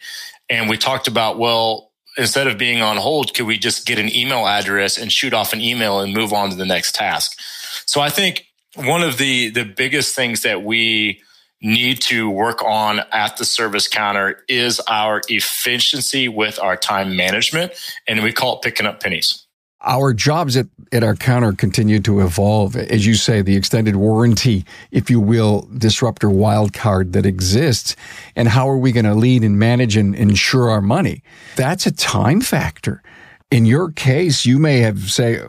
And 0.49 0.69
we 0.69 0.77
talked 0.77 1.09
about, 1.09 1.39
well, 1.39 1.91
instead 2.17 2.47
of 2.47 2.57
being 2.57 2.83
on 2.83 2.97
hold, 2.97 3.35
could 3.35 3.47
we 3.47 3.59
just 3.59 3.87
get 3.87 3.99
an 3.99 4.15
email 4.15 4.47
address 4.47 4.97
and 4.97 5.13
shoot 5.13 5.35
off 5.35 5.53
an 5.53 5.61
email 5.61 6.01
and 6.01 6.15
move 6.15 6.33
on 6.33 6.51
to 6.51 6.57
the 6.57 6.65
next 6.65 6.95
task? 6.95 7.39
So 7.87 8.01
I 8.01 8.11
think 8.11 8.47
one 8.77 9.03
of 9.03 9.19
the, 9.19 9.51
the 9.51 9.65
biggest 9.65 10.15
things 10.15 10.43
that 10.43 10.63
we 10.63 11.21
need 11.61 12.01
to 12.01 12.31
work 12.31 12.63
on 12.63 13.01
at 13.11 13.37
the 13.37 13.45
service 13.45 13.89
counter 13.89 14.45
is 14.49 14.79
our 14.81 15.21
efficiency 15.29 16.29
with 16.29 16.61
our 16.61 16.77
time 16.77 17.17
management. 17.17 17.73
And 18.07 18.23
we 18.23 18.33
call 18.33 18.57
it 18.57 18.63
picking 18.63 18.87
up 18.87 19.03
pennies 19.03 19.45
our 19.83 20.13
jobs 20.13 20.57
at, 20.57 20.67
at 20.93 21.05
our 21.05 21.15
counter 21.15 21.53
continue 21.53 22.01
to 22.01 22.21
evolve. 22.21 22.77
As 22.77 23.07
you 23.07 23.15
say, 23.15 23.43
the 23.43 23.57
extended 23.57 23.97
warranty, 23.97 24.65
if 24.91 25.09
you 25.09 25.21
will, 25.21 25.69
disruptor 25.77 26.29
wildcard 26.29 27.13
that 27.13 27.25
exists. 27.25 27.95
And 28.35 28.49
how 28.49 28.69
are 28.69 28.79
we 28.79 28.93
going 28.93 29.05
to 29.05 29.15
lead 29.15 29.45
and 29.45 29.59
manage 29.59 29.97
and 29.97 30.15
ensure 30.15 30.69
our 30.69 30.81
money? 30.81 31.23
That's 31.57 31.87
a 31.87 31.93
time 31.93 32.41
factor. 32.41 33.03
In 33.51 33.67
your 33.67 33.93
case, 33.93 34.45
you 34.45 34.59
may 34.59 34.79
have 34.81 35.11
say, 35.11 35.41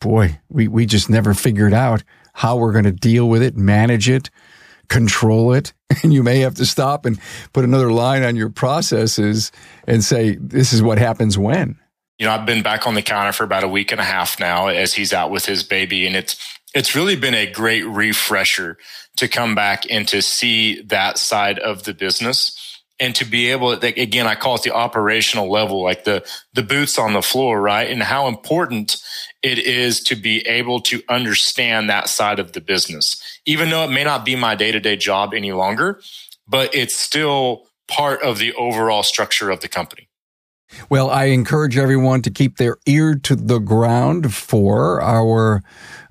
boy, 0.00 0.40
we, 0.48 0.66
we 0.66 0.86
just 0.86 1.10
never 1.10 1.34
figured 1.34 1.74
out 1.74 2.02
how 2.32 2.56
we're 2.56 2.72
going 2.72 2.84
to 2.84 2.92
deal 2.92 3.28
with 3.28 3.42
it, 3.42 3.56
manage 3.56 4.08
it, 4.08 4.30
control 4.88 5.52
it. 5.52 5.72
And 6.02 6.12
you 6.12 6.24
may 6.24 6.40
have 6.40 6.56
to 6.56 6.66
stop 6.66 7.06
and 7.06 7.20
put 7.52 7.62
another 7.62 7.92
line 7.92 8.24
on 8.24 8.34
your 8.34 8.50
processes 8.50 9.52
and 9.86 10.02
say, 10.02 10.36
this 10.40 10.72
is 10.72 10.82
what 10.82 10.98
happens 10.98 11.38
when 11.38 11.78
you 12.18 12.26
know, 12.26 12.32
I've 12.32 12.46
been 12.46 12.62
back 12.62 12.86
on 12.86 12.94
the 12.94 13.02
counter 13.02 13.32
for 13.32 13.44
about 13.44 13.64
a 13.64 13.68
week 13.68 13.92
and 13.92 14.00
a 14.00 14.04
half 14.04 14.38
now 14.38 14.68
as 14.68 14.94
he's 14.94 15.12
out 15.12 15.30
with 15.30 15.46
his 15.46 15.62
baby. 15.62 16.06
And 16.06 16.14
it's, 16.14 16.36
it's 16.74 16.94
really 16.94 17.16
been 17.16 17.34
a 17.34 17.50
great 17.50 17.86
refresher 17.86 18.78
to 19.16 19.28
come 19.28 19.54
back 19.54 19.84
and 19.90 20.06
to 20.08 20.22
see 20.22 20.80
that 20.82 21.18
side 21.18 21.58
of 21.58 21.84
the 21.84 21.94
business 21.94 22.82
and 23.00 23.14
to 23.16 23.24
be 23.24 23.50
able 23.50 23.76
to, 23.76 23.86
again, 24.00 24.26
I 24.26 24.36
call 24.36 24.54
it 24.54 24.62
the 24.62 24.72
operational 24.72 25.50
level, 25.50 25.82
like 25.82 26.04
the, 26.04 26.24
the 26.52 26.62
boots 26.62 26.98
on 26.98 27.12
the 27.12 27.22
floor, 27.22 27.60
right? 27.60 27.90
And 27.90 28.02
how 28.02 28.28
important 28.28 29.02
it 29.42 29.58
is 29.58 30.00
to 30.04 30.16
be 30.16 30.46
able 30.46 30.80
to 30.82 31.02
understand 31.08 31.90
that 31.90 32.08
side 32.08 32.38
of 32.38 32.52
the 32.52 32.60
business, 32.60 33.20
even 33.44 33.70
though 33.70 33.84
it 33.84 33.90
may 33.90 34.04
not 34.04 34.24
be 34.24 34.36
my 34.36 34.54
day 34.54 34.70
to 34.70 34.78
day 34.78 34.96
job 34.96 35.34
any 35.34 35.52
longer, 35.52 36.00
but 36.46 36.72
it's 36.74 36.96
still 36.96 37.66
part 37.88 38.22
of 38.22 38.38
the 38.38 38.54
overall 38.54 39.02
structure 39.02 39.50
of 39.50 39.60
the 39.60 39.68
company. 39.68 40.08
Well, 40.88 41.10
I 41.10 41.24
encourage 41.26 41.76
everyone 41.76 42.22
to 42.22 42.30
keep 42.30 42.56
their 42.56 42.76
ear 42.86 43.14
to 43.14 43.36
the 43.36 43.58
ground 43.58 44.34
for 44.34 45.00
our 45.00 45.62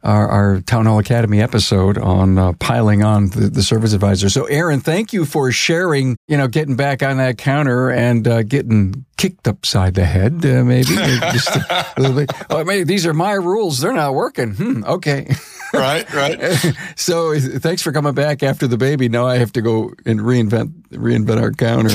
our, 0.03 0.27
our 0.27 0.61
Town 0.61 0.85
Hall 0.85 0.99
Academy 0.99 1.41
episode 1.41 1.97
on 1.97 2.37
uh, 2.37 2.53
piling 2.53 3.03
on 3.03 3.29
the, 3.29 3.49
the, 3.49 3.63
service 3.63 3.93
advisor. 3.93 4.29
So, 4.29 4.43
Aaron, 4.45 4.81
thank 4.81 5.13
you 5.13 5.23
for 5.23 5.49
sharing. 5.51 6.17
You 6.27 6.37
know, 6.37 6.47
getting 6.47 6.75
back 6.75 7.01
on 7.01 7.17
that 7.17 7.37
counter 7.37 7.89
and 7.89 8.27
uh, 8.27 8.43
getting 8.43 9.05
kicked 9.15 9.47
upside 9.47 9.93
the 9.93 10.03
head, 10.05 10.45
uh, 10.45 10.63
maybe 10.65 10.93
just 10.93 11.55
a 11.55 11.93
little 11.97 12.15
bit. 12.15 12.31
Oh, 12.49 12.63
maybe 12.63 12.83
these 12.83 13.05
are 13.05 13.13
my 13.13 13.33
rules; 13.33 13.79
they're 13.79 13.93
not 13.93 14.13
working. 14.13 14.53
Hmm, 14.53 14.83
okay. 14.83 15.33
right, 15.73 16.13
right. 16.13 16.55
so 16.95 17.37
thanks 17.39 17.81
for 17.81 17.91
coming 17.91 18.13
back 18.13 18.43
after 18.43 18.67
the 18.67 18.77
baby. 18.77 19.09
Now 19.09 19.27
I 19.27 19.37
have 19.37 19.51
to 19.53 19.61
go 19.61 19.93
and 20.05 20.19
reinvent 20.19 20.73
reinvent 20.89 21.41
our 21.41 21.51
counter. 21.51 21.89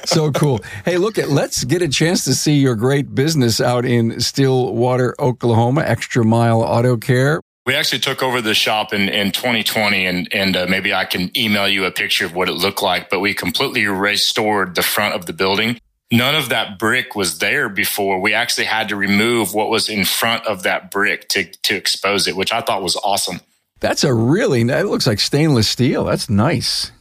so 0.06 0.32
cool. 0.32 0.60
Hey, 0.84 0.96
look 0.96 1.18
at 1.18 1.28
let's 1.28 1.64
get 1.64 1.82
a 1.82 1.88
chance 1.88 2.24
to 2.24 2.34
see 2.34 2.58
your 2.58 2.74
great 2.74 3.14
business 3.14 3.60
out 3.60 3.84
in 3.84 4.20
Stillwater, 4.20 5.14
Oklahoma. 5.18 5.82
Extra 5.82 6.24
Mile 6.24 6.62
Auto 6.62 6.96
Care. 6.96 7.40
We 7.66 7.74
actually 7.74 7.98
took 7.98 8.22
over 8.22 8.40
the 8.40 8.54
shop 8.54 8.92
in, 8.92 9.08
in 9.08 9.32
2020, 9.32 10.06
and 10.06 10.28
and 10.32 10.56
uh, 10.56 10.66
maybe 10.68 10.94
I 10.94 11.04
can 11.04 11.30
email 11.36 11.68
you 11.68 11.84
a 11.84 11.90
picture 11.90 12.24
of 12.24 12.34
what 12.34 12.48
it 12.48 12.54
looked 12.54 12.82
like. 12.82 13.10
But 13.10 13.20
we 13.20 13.34
completely 13.34 13.86
restored 13.86 14.74
the 14.74 14.82
front 14.82 15.14
of 15.14 15.26
the 15.26 15.32
building 15.32 15.78
none 16.12 16.34
of 16.34 16.48
that 16.48 16.78
brick 16.78 17.14
was 17.14 17.38
there 17.38 17.68
before. 17.68 18.20
We 18.20 18.34
actually 18.34 18.64
had 18.64 18.88
to 18.88 18.96
remove 18.96 19.54
what 19.54 19.70
was 19.70 19.88
in 19.88 20.04
front 20.04 20.46
of 20.46 20.62
that 20.64 20.90
brick 20.90 21.28
to, 21.30 21.44
to 21.44 21.76
expose 21.76 22.26
it, 22.26 22.36
which 22.36 22.52
I 22.52 22.60
thought 22.60 22.82
was 22.82 22.96
awesome. 22.96 23.40
That's 23.80 24.04
a 24.04 24.12
really, 24.12 24.60
it 24.60 24.86
looks 24.86 25.06
like 25.06 25.20
stainless 25.20 25.68
steel. 25.68 26.04
That's 26.04 26.28
nice. 26.28 26.92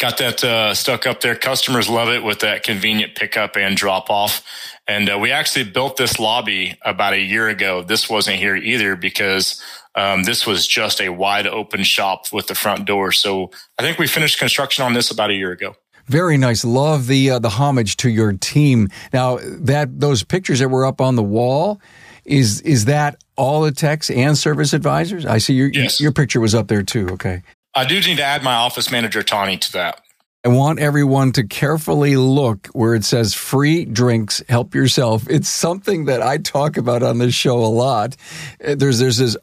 Got 0.00 0.18
that 0.18 0.42
uh, 0.42 0.74
stuck 0.74 1.06
up 1.06 1.20
there. 1.20 1.34
Customers 1.34 1.88
love 1.88 2.08
it 2.08 2.24
with 2.24 2.40
that 2.40 2.62
convenient 2.62 3.14
pickup 3.14 3.56
and 3.56 3.76
drop 3.76 4.08
off. 4.08 4.44
And 4.86 5.10
uh, 5.10 5.18
we 5.18 5.30
actually 5.30 5.64
built 5.64 5.96
this 5.96 6.18
lobby 6.18 6.76
about 6.82 7.12
a 7.12 7.20
year 7.20 7.48
ago. 7.48 7.82
This 7.82 8.08
wasn't 8.08 8.38
here 8.38 8.56
either 8.56 8.96
because 8.96 9.62
um, 9.94 10.24
this 10.24 10.46
was 10.46 10.66
just 10.66 11.00
a 11.00 11.10
wide 11.10 11.46
open 11.46 11.82
shop 11.82 12.32
with 12.32 12.46
the 12.46 12.54
front 12.54 12.86
door. 12.86 13.12
So 13.12 13.50
I 13.78 13.82
think 13.82 13.98
we 13.98 14.06
finished 14.06 14.38
construction 14.38 14.84
on 14.84 14.94
this 14.94 15.10
about 15.10 15.30
a 15.30 15.34
year 15.34 15.52
ago. 15.52 15.76
Very 16.12 16.36
nice. 16.36 16.62
Love 16.62 17.06
the 17.06 17.30
uh, 17.30 17.38
the 17.38 17.48
homage 17.48 17.96
to 17.96 18.10
your 18.10 18.34
team. 18.34 18.90
Now 19.14 19.38
that 19.42 19.98
those 19.98 20.22
pictures 20.22 20.58
that 20.58 20.68
were 20.68 20.84
up 20.84 21.00
on 21.00 21.16
the 21.16 21.22
wall 21.22 21.80
is 22.26 22.60
is 22.60 22.84
that 22.84 23.16
all 23.34 23.62
the 23.62 23.72
techs 23.72 24.10
and 24.10 24.36
service 24.36 24.74
advisors? 24.74 25.24
I 25.24 25.38
see 25.38 25.54
your 25.54 25.68
yes. 25.68 26.02
your 26.02 26.12
picture 26.12 26.38
was 26.38 26.54
up 26.54 26.68
there 26.68 26.82
too. 26.82 27.08
Okay. 27.12 27.42
I 27.74 27.86
do 27.86 27.98
need 28.00 28.18
to 28.18 28.22
add 28.22 28.42
my 28.42 28.52
office 28.52 28.92
manager 28.92 29.22
Tawny 29.22 29.56
to 29.56 29.72
that. 29.72 30.02
I 30.44 30.48
want 30.48 30.80
everyone 30.80 31.32
to 31.32 31.46
carefully 31.46 32.16
look 32.16 32.66
where 32.74 32.94
it 32.94 33.04
says 33.04 33.32
free 33.32 33.86
drinks, 33.86 34.42
help 34.48 34.74
yourself. 34.74 35.26
It's 35.30 35.48
something 35.48 36.06
that 36.06 36.20
I 36.20 36.36
talk 36.38 36.76
about 36.76 37.02
on 37.02 37.18
this 37.18 37.32
show 37.32 37.58
a 37.64 37.72
lot. 37.72 38.16
Uh, 38.62 38.74
there's, 38.74 38.98
there's 38.98 39.18
this, 39.18 39.36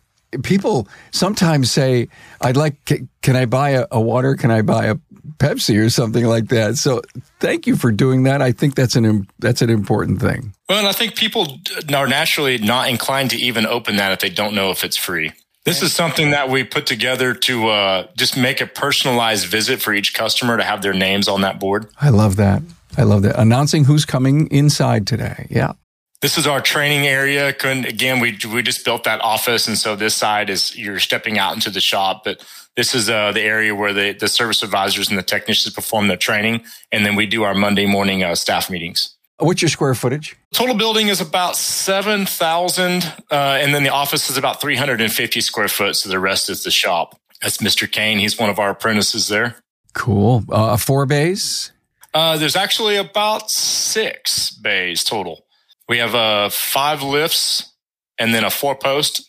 people 0.44 0.90
sometimes 1.12 1.72
say, 1.72 2.10
I'd 2.42 2.58
like, 2.58 2.76
can 3.22 3.36
I 3.36 3.46
buy 3.46 3.70
a, 3.70 3.88
a 3.92 4.02
water? 4.02 4.36
Can 4.36 4.52
I 4.52 4.62
buy 4.62 4.88
a 4.88 4.96
Pepsi 5.40 5.84
or 5.84 5.90
something 5.90 6.26
like 6.26 6.50
that? 6.50 6.78
So 6.78 7.02
thank 7.40 7.66
you 7.66 7.76
for 7.76 7.92
doing 7.92 8.24
that. 8.24 8.42
I 8.42 8.52
think 8.52 8.76
that's 8.76 8.96
an, 8.96 9.28
that's 9.40 9.62
an 9.62 9.70
important 9.70 10.22
thing. 10.22 10.54
Well, 10.68 10.80
and 10.80 10.88
I 10.88 10.92
think 10.92 11.16
people 11.16 11.60
are 11.94 12.08
naturally 12.08 12.58
not 12.60 12.90
inclined 12.90 13.32
to 13.32 13.38
even 13.38 13.66
open 13.66 13.96
that 13.96 14.12
if 14.12 14.20
they 14.20 14.30
don't 14.30 14.54
know 14.54 14.70
if 14.70 14.84
it's 14.84 14.98
free. 14.98 15.32
This 15.66 15.84
is 15.84 15.94
something 15.94 16.32
that 16.32 16.50
we 16.50 16.64
put 16.64 16.86
together 16.86 17.34
to 17.34 17.68
uh, 17.68 18.08
just 18.18 18.38
make 18.38 18.62
a 18.62 18.66
personalized 18.66 19.46
visit 19.48 19.82
for 19.82 19.94
each 19.94 20.14
customer 20.14 20.58
to 20.58 20.64
have 20.64 20.82
their 20.82 20.94
names 20.94 21.28
on 21.28 21.42
that 21.42 21.60
board. 21.60 21.88
I 22.00 22.10
love 22.10 22.38
that. 22.38 22.64
I 22.98 23.04
love 23.04 23.22
that. 23.24 23.40
Announcing 23.40 23.84
who's 23.84 24.06
coming 24.06 24.48
inside 24.48 25.06
today. 25.06 25.48
Yeah. 25.50 25.74
This 26.22 26.38
is 26.38 26.48
our 26.48 26.60
training 26.60 27.08
area. 27.08 27.48
Again, 27.48 28.20
we 28.20 28.38
we 28.52 28.62
just 28.62 28.84
built 28.84 29.06
that 29.06 29.22
office, 29.22 29.68
and 29.68 29.78
so 29.78 29.96
this 29.96 30.16
side 30.16 30.50
is 30.50 30.78
you're 30.78 31.00
stepping 31.00 31.38
out 31.38 31.54
into 31.56 31.70
the 31.70 31.80
shop. 31.80 32.24
But 32.26 32.44
this 32.80 32.96
is 32.96 33.10
uh, 33.10 33.34
the 33.34 33.42
area 33.42 33.76
where 33.76 33.92
the 33.92 34.14
the 34.14 34.30
service 34.30 34.64
advisors 34.64 35.10
and 35.10 35.18
the 35.18 35.24
technicians 35.24 35.76
perform 35.76 36.08
their 36.08 36.16
training, 36.16 36.64
and 36.94 37.06
then 37.06 37.18
we 37.18 37.26
do 37.26 37.44
our 37.44 37.54
Monday 37.54 37.86
morning 37.86 38.24
uh, 38.24 38.36
staff 38.36 38.70
meetings. 38.70 39.18
What's 39.38 39.62
your 39.62 39.68
square 39.68 39.94
footage? 39.96 40.38
Total 40.54 40.76
building 40.76 41.08
is 41.10 41.22
about 41.22 41.56
7,000. 41.56 43.04
Uh, 43.32 43.36
and 43.62 43.74
then 43.74 43.84
the 43.84 43.90
office 43.90 44.30
is 44.30 44.38
about 44.38 44.60
350 44.60 45.40
square 45.40 45.70
foot. 45.70 45.96
So 45.96 46.10
the 46.10 46.20
rest 46.20 46.50
is 46.50 46.64
the 46.64 46.72
shop. 46.72 47.18
That's 47.42 47.60
Mr. 47.60 47.90
Kane. 47.90 48.20
He's 48.20 48.38
one 48.38 48.50
of 48.50 48.60
our 48.60 48.72
apprentices 48.72 49.30
there. 49.30 49.56
Cool. 49.94 50.44
Uh, 50.50 50.76
four 50.76 51.06
bays? 51.06 51.72
Uh, 52.14 52.38
there's 52.38 52.58
actually 52.58 52.98
about 52.98 53.50
six 53.50 54.52
bays 54.52 55.06
total. 55.06 55.46
We 55.88 56.00
have 56.00 56.16
uh, 56.16 56.50
five 56.50 57.02
lifts 57.02 57.74
and 58.18 58.34
then 58.34 58.44
a 58.44 58.50
four 58.50 58.76
post 58.76 59.29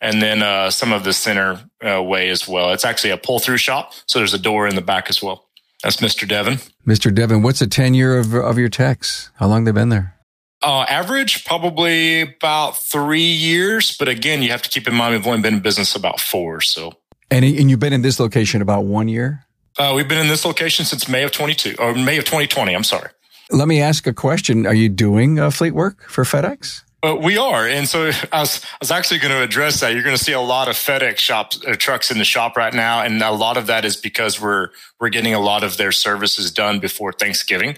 and 0.00 0.22
then 0.22 0.42
uh, 0.42 0.70
some 0.70 0.92
of 0.92 1.04
the 1.04 1.12
center 1.12 1.60
uh, 1.86 2.02
way 2.02 2.28
as 2.28 2.46
well. 2.48 2.72
It's 2.72 2.84
actually 2.84 3.10
a 3.10 3.16
pull 3.16 3.38
through 3.38 3.58
shop. 3.58 3.92
So 4.06 4.18
there's 4.18 4.34
a 4.34 4.38
door 4.38 4.66
in 4.68 4.74
the 4.74 4.82
back 4.82 5.08
as 5.08 5.22
well. 5.22 5.48
That's 5.82 5.98
Mr. 5.98 6.26
Devon. 6.26 6.58
Mr. 6.86 7.14
Devon, 7.14 7.42
what's 7.42 7.60
the 7.60 7.66
tenure 7.66 8.18
of, 8.18 8.34
of 8.34 8.58
your 8.58 8.68
techs? 8.68 9.30
How 9.36 9.46
long 9.46 9.64
they 9.64 9.72
been 9.72 9.90
there? 9.90 10.14
Uh, 10.60 10.84
average, 10.88 11.44
probably 11.44 12.22
about 12.22 12.76
three 12.76 13.20
years. 13.20 13.96
But 13.96 14.08
again, 14.08 14.42
you 14.42 14.50
have 14.50 14.62
to 14.62 14.68
keep 14.68 14.88
in 14.88 14.94
mind 14.94 15.14
we've 15.14 15.26
only 15.26 15.40
been 15.40 15.54
in 15.54 15.60
business 15.60 15.94
about 15.94 16.20
four. 16.20 16.60
So, 16.60 16.94
and, 17.30 17.44
and 17.44 17.70
you've 17.70 17.78
been 17.78 17.92
in 17.92 18.02
this 18.02 18.18
location 18.18 18.60
about 18.60 18.84
one 18.84 19.06
year. 19.06 19.44
Uh, 19.78 19.92
we've 19.94 20.08
been 20.08 20.18
in 20.18 20.26
this 20.26 20.44
location 20.44 20.84
since 20.84 21.08
May 21.08 21.22
of 21.22 21.30
22 21.30 21.76
or 21.78 21.94
May 21.94 22.18
of 22.18 22.24
2020. 22.24 22.74
I'm 22.74 22.82
sorry. 22.82 23.10
Let 23.50 23.68
me 23.68 23.80
ask 23.80 24.06
a 24.06 24.12
question. 24.12 24.66
Are 24.66 24.74
you 24.74 24.88
doing 24.88 25.38
uh, 25.38 25.50
fleet 25.50 25.70
work 25.70 26.02
for 26.08 26.24
FedEx? 26.24 26.82
Uh, 27.00 27.14
we 27.14 27.38
are, 27.38 27.66
and 27.66 27.88
so 27.88 28.10
I 28.32 28.40
was, 28.40 28.64
I 28.64 28.76
was 28.80 28.90
actually 28.90 29.20
going 29.20 29.32
to 29.32 29.42
address 29.42 29.80
that. 29.80 29.94
You're 29.94 30.02
going 30.02 30.16
to 30.16 30.22
see 30.22 30.32
a 30.32 30.40
lot 30.40 30.68
of 30.68 30.74
FedEx 30.74 31.18
shops 31.18 31.60
uh, 31.66 31.74
trucks 31.78 32.10
in 32.10 32.18
the 32.18 32.24
shop 32.24 32.56
right 32.56 32.74
now, 32.74 33.02
and 33.02 33.22
a 33.22 33.30
lot 33.30 33.56
of 33.56 33.66
that 33.68 33.84
is 33.84 33.96
because 33.96 34.40
we're 34.40 34.70
we're 35.00 35.08
getting 35.08 35.34
a 35.34 35.40
lot 35.40 35.62
of 35.62 35.76
their 35.76 35.92
services 35.92 36.50
done 36.50 36.80
before 36.80 37.12
Thanksgiving, 37.12 37.76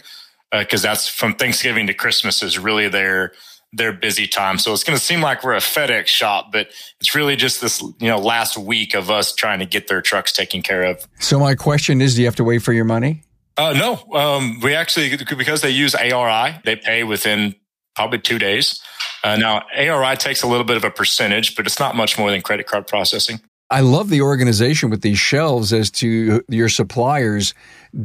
because 0.53 0.85
uh, 0.85 0.89
that's 0.89 1.09
from 1.09 1.35
Thanksgiving 1.35 1.87
to 1.87 1.95
Christmas 1.95 2.43
is 2.43 2.59
really 2.59 2.89
their 2.89 3.33
their 3.73 3.93
busy 3.93 4.27
time. 4.27 4.59
So 4.59 4.73
it's 4.73 4.83
going 4.83 4.99
to 4.99 5.05
seem 5.05 5.21
like 5.21 5.45
we're 5.45 5.55
a 5.55 5.59
FedEx 5.59 6.07
shop, 6.09 6.51
but 6.51 6.69
it's 6.99 7.15
really 7.15 7.37
just 7.37 7.61
this 7.61 7.83
you 7.83 8.09
know 8.09 8.19
last 8.19 8.57
week 8.57 8.95
of 8.95 9.11
us 9.11 9.35
trying 9.35 9.59
to 9.59 9.67
get 9.67 9.89
their 9.89 10.01
trucks 10.01 10.33
taken 10.33 10.63
care 10.63 10.83
of. 10.83 11.07
So 11.19 11.39
my 11.39 11.55
question 11.55 12.01
is, 12.01 12.15
do 12.15 12.23
you 12.23 12.27
have 12.27 12.37
to 12.37 12.45
wait 12.45 12.63
for 12.63 12.73
your 12.73 12.87
money? 12.87 13.23
Uh, 13.59 13.75
no, 13.75 14.19
um, 14.19 14.59
we 14.61 14.75
actually 14.75 15.15
because 15.37 15.61
they 15.61 15.69
use 15.69 15.95
ARI, 15.95 16.59
they 16.65 16.77
pay 16.77 17.05
within 17.05 17.55
probably 17.95 18.19
two 18.19 18.39
days. 18.39 18.81
Uh, 19.23 19.37
now, 19.37 19.63
ARI 19.77 20.17
takes 20.17 20.43
a 20.43 20.47
little 20.47 20.65
bit 20.65 20.77
of 20.77 20.85
a 20.85 20.91
percentage, 20.91 21.57
but 21.57 21.67
it's 21.67 21.79
not 21.79 21.95
much 21.95 22.19
more 22.19 22.31
than 22.31 22.41
credit 22.41 22.67
card 22.67 22.87
processing. 22.87 23.41
I 23.71 23.81
love 23.81 24.09
the 24.09 24.23
organization 24.23 24.91
with 24.91 25.03
these 25.03 25.19
shelves 25.19 25.73
as 25.73 25.91
to 25.93 26.43
your 26.49 26.69
suppliers. 26.69 27.55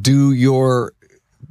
Do 0.02 0.32
your 0.32 0.94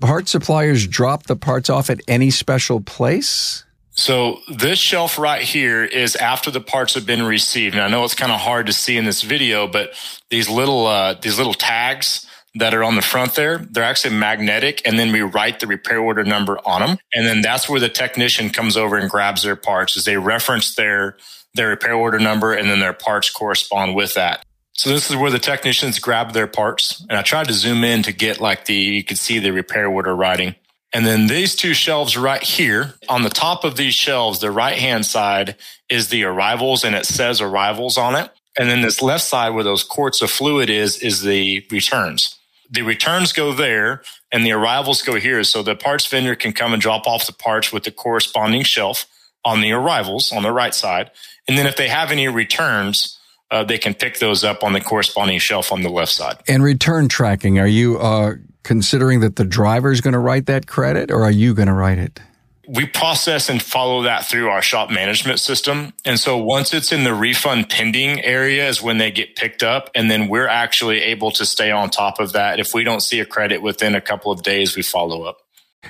part 0.01 0.29
suppliers 0.29 0.87
drop 0.87 1.25
the 1.25 1.37
parts 1.37 1.69
off 1.69 1.91
at 1.91 2.01
any 2.07 2.31
special 2.31 2.81
place? 2.81 3.65
So 3.97 4.41
this 4.49 4.79
shelf 4.79 5.19
right 5.19 5.43
here 5.43 5.85
is 5.85 6.17
after 6.17 6.51
the 6.51 6.61
parts 6.61 6.95
have 6.95 7.07
been 7.07 7.23
received. 7.23 7.77
And 7.77 7.85
I 7.85 7.89
know 7.89 8.05
it's 8.05 8.15
kind 8.15 8.33
of 8.33 8.41
hard 8.41 8.67
to 8.67 8.73
see 8.73 8.97
in 8.97 9.05
this 9.05 9.23
video, 9.23 9.69
but 9.69 9.95
these 10.31 10.49
little 10.49 10.87
uh, 10.87 11.15
these 11.15 11.39
little 11.39 11.55
tags 11.55 12.27
that 12.57 12.75
are 12.75 12.85
on 12.85 12.95
the 12.95 13.03
front 13.03 13.35
there, 13.35 13.59
they're 13.59 13.83
actually 13.83 14.15
magnetic. 14.15 14.83
And 14.87 14.99
then 14.99 15.13
we 15.13 15.23
write 15.23 15.61
the 15.61 15.67
repair 15.67 15.99
order 15.99 16.25
number 16.25 16.59
on 16.65 16.81
them. 16.81 16.99
And 17.13 17.27
then 17.27 17.41
that's 17.43 17.69
where 17.69 17.81
the 17.81 17.89
technician 17.89 18.51
comes 18.51 18.77
over 18.77 18.97
and 18.97 19.11
grabs 19.11 19.43
their 19.43 19.57
parts 19.57 19.97
as 19.97 20.05
they 20.05 20.17
reference 20.17 20.75
their, 20.75 21.17
their 21.55 21.69
repair 21.69 21.95
order 21.95 22.19
number 22.19 22.53
and 22.53 22.71
then 22.71 22.81
their 22.81 22.93
parts 22.93 23.31
correspond 23.31 23.95
with 23.95 24.15
that. 24.15 24.45
So 24.73 24.91
this 24.91 25.11
is 25.11 25.17
where 25.17 25.31
the 25.31 25.39
technicians 25.39 25.99
grab 25.99 26.33
their 26.33 26.47
parts. 26.47 27.05
And 27.09 27.19
I 27.19 27.23
tried 27.23 27.49
to 27.49 27.55
zoom 27.55 27.85
in 27.85 28.03
to 28.05 28.13
get 28.13 28.41
like 28.41 28.65
the, 28.67 28.75
you 28.75 29.05
could 29.05 29.19
see 29.19 29.39
the 29.39 29.53
repair 29.53 29.87
order 29.89 30.15
writing. 30.15 30.55
And 30.93 31.05
then 31.05 31.27
these 31.27 31.57
two 31.57 31.75
shelves 31.75 32.17
right 32.17 32.43
here 32.43 32.95
on 33.09 33.23
the 33.23 33.31
top 33.31 33.65
of 33.65 33.77
these 33.77 33.95
shelves, 33.95 34.39
the 34.39 34.53
right 34.53 34.79
hand 34.79 35.07
side 35.07 35.57
is 35.89 36.09
the 36.09 36.23
arrivals 36.23 36.85
and 36.85 36.95
it 36.95 37.05
says 37.05 37.41
arrivals 37.41 37.99
on 37.99 38.15
it. 38.15 38.31
And 38.57 38.69
then 38.69 38.83
this 38.83 39.03
left 39.03 39.25
side 39.25 39.51
where 39.51 39.65
those 39.65 39.83
quarts 39.83 40.23
of 40.23 40.31
fluid 40.31 40.71
is, 40.71 40.99
is 40.99 41.23
the 41.23 41.67
returns 41.71 42.34
the 42.71 42.83
returns 42.83 43.33
go 43.33 43.53
there 43.53 44.03
and 44.33 44.45
the 44.45 44.53
arrivals 44.53 45.03
go 45.03 45.15
here. 45.15 45.43
So 45.45 45.63
the 45.63 45.77
parts 45.77 46.07
vendor 46.07 46.35
can 46.35 46.53
come 46.53 46.73
and 46.73 46.81
drop 46.81 47.07
off 47.07 47.27
the 47.27 47.33
parts 47.33 47.73
with 47.73 47.85
the 47.85 47.91
corresponding 47.91 48.63
shelf 48.63 49.07
on 49.45 49.61
the 49.61 49.73
arrivals 49.73 50.33
on 50.33 50.43
the 50.43 50.53
right 50.53 50.75
side. 50.75 51.11
And 51.47 51.59
then 51.59 51.67
if 51.67 51.77
they 51.77 51.89
have 51.89 52.11
any 52.11 52.29
returns, 52.29 53.19
uh, 53.51 53.63
they 53.65 53.79
can 53.79 53.95
pick 53.95 54.19
those 54.19 54.43
up 54.43 54.65
on 54.65 54.73
the 54.73 54.81
corresponding 54.81 55.39
shelf 55.39 55.71
on 55.71 55.83
the 55.83 55.91
left 55.91 56.13
side. 56.13 56.39
And 56.49 56.63
return 56.63 57.09
tracking, 57.09 57.59
are 57.59 57.67
you 57.67 57.99
uh, 57.99 58.35
considering 58.63 59.21
that 59.21 59.37
the 59.37 59.45
driver 59.45 59.93
is 59.93 60.01
going 60.01 60.15
to 60.15 60.19
write 60.19 60.47
that 60.47 60.67
credit 60.67 61.11
or 61.11 61.23
are 61.23 61.31
you 61.31 61.55
going 61.55 61.69
to 61.69 61.75
write 61.75 61.99
it? 61.99 62.21
We 62.67 62.87
process 62.87 63.49
and 63.49 63.63
follow 63.63 64.03
that 64.03 64.27
through 64.27 64.49
our 64.49 64.63
shop 64.63 64.91
management 64.91 65.41
system. 65.41 65.93
And 66.05 66.19
so 66.19 66.39
once 66.39 66.73
it's 66.75 66.93
in 66.93 67.05
the 67.05 67.15
refund 67.15 67.69
pending 67.69 68.23
area 68.25 68.69
is 68.69 68.83
when 68.83 68.99
they 68.99 69.11
get 69.11 69.37
picked 69.37 69.63
up. 69.63 69.91
And 69.95 70.11
then 70.11 70.29
we're 70.29 70.49
actually 70.49 71.01
able 71.01 71.31
to 71.33 71.47
stay 71.47 71.71
on 71.71 71.91
top 71.91 72.21
of 72.21 72.33
that. 72.33 72.61
If 72.61 72.75
we 72.75 72.85
don't 72.85 73.01
see 73.01 73.21
a 73.21 73.27
credit 73.27 73.63
within 73.63 73.95
a 73.95 74.01
couple 74.01 74.33
of 74.33 74.43
days, 74.43 74.77
we 74.77 74.83
follow 74.83 75.23
up. 75.23 75.39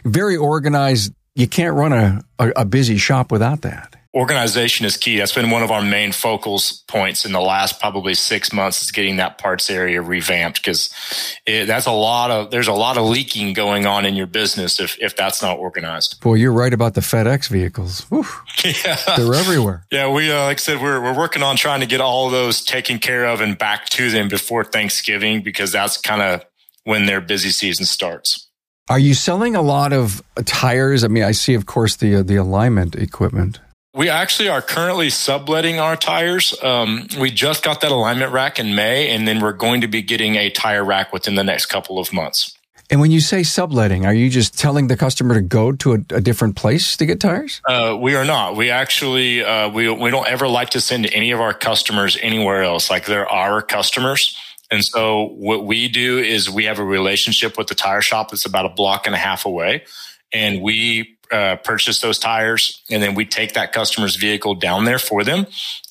Very 0.04 0.36
organized. 0.36 1.12
You 1.34 1.48
can't 1.48 1.74
run 1.74 1.92
a, 1.92 2.22
a, 2.38 2.52
a 2.56 2.64
busy 2.64 2.98
shop 2.98 3.32
without 3.32 3.62
that 3.62 3.96
organization 4.14 4.86
is 4.86 4.96
key. 4.96 5.18
That's 5.18 5.34
been 5.34 5.50
one 5.50 5.62
of 5.62 5.70
our 5.70 5.82
main 5.82 6.12
focal 6.12 6.60
points 6.86 7.24
in 7.24 7.32
the 7.32 7.40
last 7.40 7.80
probably 7.80 8.14
six 8.14 8.52
months 8.52 8.82
is 8.82 8.92
getting 8.92 9.16
that 9.16 9.38
parts 9.38 9.68
area 9.68 10.00
revamped 10.00 10.62
because 10.62 10.94
that's 11.46 11.86
a 11.86 11.92
lot 11.92 12.30
of 12.30 12.50
there's 12.50 12.68
a 12.68 12.72
lot 12.72 12.96
of 12.96 13.04
leaking 13.04 13.52
going 13.52 13.86
on 13.86 14.06
in 14.06 14.14
your 14.14 14.26
business 14.26 14.78
if 14.78 14.96
if 15.00 15.16
that's 15.16 15.42
not 15.42 15.58
organized. 15.58 16.20
Boy, 16.20 16.34
you're 16.34 16.52
right 16.52 16.72
about 16.72 16.94
the 16.94 17.00
FedEx 17.00 17.48
vehicles. 17.48 18.06
yeah, 18.64 18.96
they're 19.16 19.34
everywhere. 19.34 19.84
Yeah, 19.90 20.10
we 20.10 20.30
uh, 20.30 20.44
like 20.44 20.58
I 20.58 20.60
said, 20.60 20.80
we're 20.80 21.00
we're 21.00 21.16
working 21.16 21.42
on 21.42 21.56
trying 21.56 21.80
to 21.80 21.86
get 21.86 22.00
all 22.00 22.26
of 22.26 22.32
those 22.32 22.62
taken 22.64 22.98
care 22.98 23.26
of 23.26 23.40
and 23.40 23.58
back 23.58 23.86
to 23.90 24.10
them 24.10 24.28
before 24.28 24.64
Thanksgiving 24.64 25.42
because 25.42 25.72
that's 25.72 25.96
kind 25.96 26.22
of 26.22 26.44
when 26.84 27.06
their 27.06 27.20
busy 27.20 27.50
season 27.50 27.84
starts. 27.84 28.48
Are 28.88 28.98
you 28.98 29.14
selling 29.14 29.56
a 29.56 29.62
lot 29.62 29.94
of 29.94 30.22
tires? 30.44 31.04
I 31.04 31.08
mean, 31.08 31.24
I 31.24 31.32
see, 31.32 31.54
of 31.54 31.66
course, 31.66 31.96
the 31.96 32.16
uh, 32.16 32.22
the 32.22 32.36
alignment 32.36 32.94
equipment. 32.94 33.58
We 33.94 34.08
actually 34.08 34.48
are 34.48 34.60
currently 34.60 35.08
subletting 35.08 35.78
our 35.78 35.94
tires. 35.96 36.52
Um, 36.64 37.06
we 37.20 37.30
just 37.30 37.62
got 37.62 37.80
that 37.82 37.92
alignment 37.92 38.32
rack 38.32 38.58
in 38.58 38.74
May, 38.74 39.10
and 39.10 39.26
then 39.26 39.40
we're 39.40 39.52
going 39.52 39.82
to 39.82 39.86
be 39.86 40.02
getting 40.02 40.34
a 40.34 40.50
tire 40.50 40.84
rack 40.84 41.12
within 41.12 41.36
the 41.36 41.44
next 41.44 41.66
couple 41.66 42.00
of 42.00 42.12
months. 42.12 42.58
And 42.90 43.00
when 43.00 43.12
you 43.12 43.20
say 43.20 43.44
subletting, 43.44 44.04
are 44.04 44.12
you 44.12 44.28
just 44.28 44.58
telling 44.58 44.88
the 44.88 44.96
customer 44.96 45.34
to 45.34 45.42
go 45.42 45.70
to 45.72 45.92
a, 45.92 45.98
a 46.10 46.20
different 46.20 46.56
place 46.56 46.96
to 46.96 47.06
get 47.06 47.20
tires? 47.20 47.62
Uh, 47.68 47.96
we 47.98 48.16
are 48.16 48.24
not. 48.24 48.56
We 48.56 48.70
actually 48.70 49.44
uh, 49.44 49.68
we 49.70 49.88
we 49.88 50.10
don't 50.10 50.26
ever 50.26 50.48
like 50.48 50.70
to 50.70 50.80
send 50.80 51.06
any 51.12 51.30
of 51.30 51.40
our 51.40 51.54
customers 51.54 52.18
anywhere 52.20 52.64
else. 52.64 52.90
Like 52.90 53.06
they're 53.06 53.28
our 53.28 53.62
customers. 53.62 54.36
And 54.70 54.84
so 54.84 55.28
what 55.36 55.64
we 55.66 55.88
do 55.88 56.18
is 56.18 56.50
we 56.50 56.64
have 56.64 56.80
a 56.80 56.84
relationship 56.84 57.56
with 57.56 57.68
the 57.68 57.74
tire 57.74 58.02
shop 58.02 58.30
that's 58.30 58.44
about 58.44 58.66
a 58.66 58.70
block 58.70 59.06
and 59.06 59.14
a 59.14 59.18
half 59.18 59.46
away. 59.46 59.84
And 60.32 60.60
we 60.62 61.13
uh, 61.30 61.56
purchase 61.56 62.00
those 62.00 62.18
tires, 62.18 62.82
and 62.90 63.02
then 63.02 63.14
we 63.14 63.24
take 63.24 63.54
that 63.54 63.72
customer's 63.72 64.16
vehicle 64.16 64.54
down 64.54 64.84
there 64.84 64.98
for 64.98 65.24
them, 65.24 65.46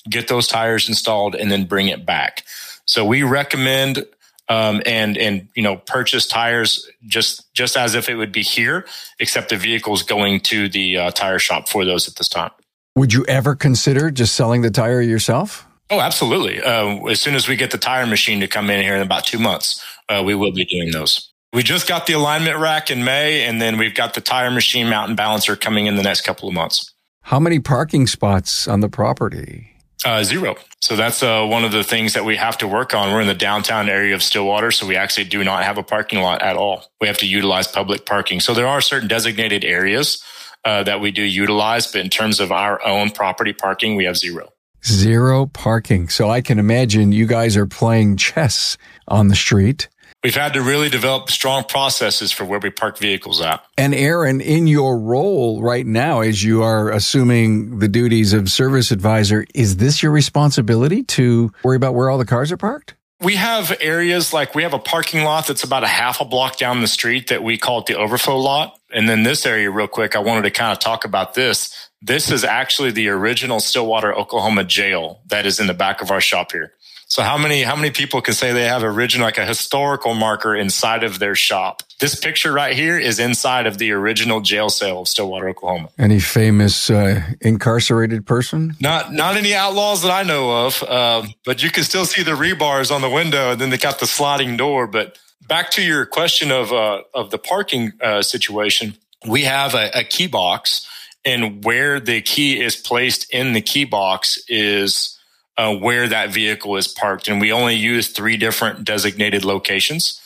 get 0.09 0.27
those 0.27 0.47
tires 0.47 0.87
installed, 0.87 1.35
and 1.35 1.51
then 1.51 1.65
bring 1.65 1.87
it 1.87 2.05
back. 2.05 2.43
So 2.85 3.05
we 3.05 3.23
recommend 3.23 4.05
um, 4.49 4.81
and 4.85 5.17
and 5.17 5.47
you 5.55 5.63
know 5.63 5.77
purchase 5.77 6.27
tires 6.27 6.89
just 7.05 7.53
just 7.53 7.77
as 7.77 7.95
if 7.95 8.09
it 8.09 8.15
would 8.15 8.31
be 8.31 8.43
here, 8.43 8.85
except 9.19 9.49
the 9.49 9.57
vehicle's 9.57 10.03
going 10.03 10.41
to 10.41 10.69
the 10.69 10.97
uh, 10.97 11.11
tire 11.11 11.39
shop 11.39 11.69
for 11.69 11.85
those 11.85 12.07
at 12.07 12.15
this 12.15 12.29
time. 12.29 12.51
Would 12.95 13.13
you 13.13 13.25
ever 13.25 13.55
consider 13.55 14.11
just 14.11 14.35
selling 14.35 14.61
the 14.61 14.69
tire 14.69 15.01
yourself? 15.01 15.65
Oh, 15.89 15.99
absolutely. 15.99 16.61
Uh, 16.61 17.05
as 17.05 17.19
soon 17.19 17.35
as 17.35 17.47
we 17.47 17.55
get 17.55 17.71
the 17.71 17.77
tire 17.77 18.05
machine 18.05 18.39
to 18.41 18.47
come 18.47 18.69
in 18.69 18.81
here 18.81 18.95
in 18.95 19.01
about 19.01 19.25
two 19.25 19.39
months, 19.39 19.83
uh, 20.09 20.21
we 20.25 20.35
will 20.35 20.51
be 20.51 20.65
doing 20.65 20.91
those. 20.91 21.32
We 21.53 21.61
just 21.61 21.87
got 21.87 22.07
the 22.07 22.13
alignment 22.13 22.57
rack 22.57 22.89
in 22.89 23.03
May, 23.03 23.43
and 23.43 23.61
then 23.61 23.77
we've 23.77 23.93
got 23.93 24.15
the 24.15 24.21
tire 24.21 24.49
machine 24.49 24.89
mountain 24.89 25.15
balancer 25.15 25.55
coming 25.55 25.85
in 25.85 25.95
the 25.95 26.01
next 26.01 26.21
couple 26.21 26.49
of 26.49 26.55
months. 26.55 26.91
How 27.21 27.39
many 27.39 27.59
parking 27.59 28.07
spots 28.07 28.67
on 28.67 28.79
the 28.79 28.89
property? 28.89 29.69
Uh, 30.03 30.23
zero. 30.23 30.55
So 30.81 30.95
that's 30.95 31.21
uh, 31.21 31.45
one 31.45 31.63
of 31.63 31.71
the 31.71 31.83
things 31.83 32.13
that 32.13 32.25
we 32.25 32.35
have 32.37 32.57
to 32.57 32.67
work 32.67 32.95
on. 32.95 33.13
We're 33.13 33.21
in 33.21 33.27
the 33.27 33.35
downtown 33.35 33.87
area 33.87 34.15
of 34.15 34.23
Stillwater, 34.23 34.71
so 34.71 34.87
we 34.87 34.95
actually 34.95 35.25
do 35.25 35.43
not 35.43 35.63
have 35.63 35.77
a 35.77 35.83
parking 35.83 36.21
lot 36.21 36.41
at 36.41 36.57
all. 36.57 36.85
We 36.99 37.07
have 37.07 37.19
to 37.19 37.27
utilize 37.27 37.67
public 37.67 38.07
parking. 38.07 38.39
So 38.39 38.55
there 38.55 38.67
are 38.67 38.81
certain 38.81 39.07
designated 39.07 39.63
areas 39.63 40.23
uh, 40.65 40.81
that 40.83 41.01
we 41.01 41.11
do 41.11 41.21
utilize, 41.21 41.85
but 41.85 42.01
in 42.01 42.09
terms 42.09 42.39
of 42.39 42.51
our 42.51 42.83
own 42.83 43.11
property 43.11 43.53
parking, 43.53 43.95
we 43.95 44.05
have 44.05 44.17
zero. 44.17 44.49
Zero 44.83 45.45
parking. 45.45 46.09
So 46.09 46.29
I 46.31 46.41
can 46.41 46.57
imagine 46.57 47.11
you 47.11 47.27
guys 47.27 47.55
are 47.55 47.67
playing 47.67 48.17
chess 48.17 48.75
on 49.07 49.27
the 49.27 49.35
street. 49.35 49.87
We've 50.23 50.33
had 50.33 50.53
to 50.53 50.61
really 50.61 50.87
develop 50.87 51.29
strong 51.29 51.65
processes 51.65 52.31
for 52.31 52.45
where 52.45 52.59
we 52.59 52.69
park 52.69 52.97
vehicles 52.97 53.41
at. 53.41 53.61
And 53.77 53.93
Aaron, 53.93 54.39
in 54.39 54.67
your 54.67 54.97
role 54.97 55.61
right 55.61 55.85
now, 55.85 56.21
as 56.21 56.41
you 56.41 56.63
are 56.63 56.89
assuming 56.91 57.79
the 57.79 57.89
duties 57.89 58.31
of 58.31 58.49
service 58.49 58.91
advisor, 58.91 59.45
is 59.53 59.77
this 59.77 60.01
your 60.01 60.13
responsibility 60.13 61.03
to 61.03 61.51
worry 61.61 61.75
about 61.75 61.93
where 61.93 62.09
all 62.09 62.17
the 62.17 62.25
cars 62.25 62.53
are 62.53 62.57
parked? 62.57 62.95
We 63.19 63.35
have 63.35 63.75
areas 63.81 64.31
like 64.31 64.55
we 64.55 64.63
have 64.63 64.73
a 64.73 64.79
parking 64.79 65.25
lot 65.25 65.47
that's 65.47 65.65
about 65.65 65.83
a 65.83 65.87
half 65.87 66.21
a 66.21 66.25
block 66.25 66.57
down 66.57 66.79
the 66.79 66.87
street 66.87 67.27
that 67.27 67.43
we 67.43 67.57
call 67.57 67.79
it 67.79 67.87
the 67.87 67.97
overflow 67.97 68.37
lot. 68.37 68.79
And 68.93 69.09
then 69.09 69.23
this 69.23 69.45
area, 69.45 69.69
real 69.71 69.87
quick, 69.87 70.15
I 70.15 70.19
wanted 70.19 70.43
to 70.43 70.51
kind 70.51 70.71
of 70.71 70.79
talk 70.79 71.03
about 71.03 71.33
this. 71.33 71.89
This 72.01 72.31
is 72.31 72.45
actually 72.45 72.91
the 72.91 73.09
original 73.09 73.59
Stillwater, 73.59 74.13
Oklahoma 74.13 74.63
jail 74.63 75.21
that 75.27 75.45
is 75.45 75.59
in 75.59 75.67
the 75.67 75.73
back 75.73 76.01
of 76.01 76.11
our 76.11 76.21
shop 76.21 76.53
here. 76.53 76.73
So 77.13 77.21
how 77.21 77.37
many 77.37 77.61
how 77.61 77.75
many 77.75 77.91
people 77.91 78.23
can 78.23 78.33
say 78.33 78.53
they 78.53 78.63
have 78.63 78.83
original 78.83 79.27
like 79.27 79.37
a 79.37 79.45
historical 79.45 80.15
marker 80.15 80.55
inside 80.55 81.03
of 81.03 81.19
their 81.19 81.35
shop? 81.35 81.83
This 81.99 82.19
picture 82.19 82.51
right 82.51 82.75
here 82.75 82.97
is 82.97 83.19
inside 83.19 83.67
of 83.67 83.77
the 83.77 83.91
original 83.91 84.41
jail 84.41 84.69
cell 84.69 85.01
of 85.01 85.07
Stillwater, 85.07 85.47
Oklahoma. 85.49 85.89
Any 85.99 86.19
famous 86.19 86.89
uh, 86.89 87.21
incarcerated 87.39 88.25
person? 88.25 88.73
Not 88.79 89.13
not 89.13 89.37
any 89.37 89.53
outlaws 89.53 90.01
that 90.01 90.09
I 90.09 90.23
know 90.23 90.65
of, 90.65 90.81
uh, 90.81 91.27
but 91.45 91.61
you 91.61 91.69
can 91.69 91.83
still 91.83 92.05
see 92.05 92.23
the 92.23 92.31
rebars 92.31 92.89
on 92.89 93.01
the 93.01 93.11
window, 93.11 93.51
and 93.51 93.61
then 93.61 93.69
they 93.69 93.77
got 93.77 93.99
the 93.99 94.07
sliding 94.07 94.57
door. 94.57 94.87
But 94.87 95.19
back 95.47 95.69
to 95.73 95.83
your 95.83 96.07
question 96.07 96.51
of 96.51 96.73
uh, 96.73 97.03
of 97.13 97.29
the 97.29 97.37
parking 97.37 97.93
uh, 98.01 98.23
situation, 98.23 98.95
we 99.29 99.43
have 99.43 99.75
a, 99.75 99.91
a 99.93 100.03
key 100.03 100.25
box, 100.25 100.89
and 101.23 101.63
where 101.63 101.99
the 101.99 102.23
key 102.23 102.59
is 102.59 102.75
placed 102.75 103.31
in 103.31 103.53
the 103.53 103.61
key 103.61 103.85
box 103.85 104.43
is 104.47 105.19
uh, 105.57 105.75
where 105.75 106.07
that 106.07 106.31
vehicle 106.31 106.75
is 106.77 106.87
parked. 106.87 107.27
And 107.27 107.39
we 107.39 107.51
only 107.51 107.75
use 107.75 108.09
three 108.09 108.37
different 108.37 108.83
designated 108.83 109.45
locations. 109.45 110.19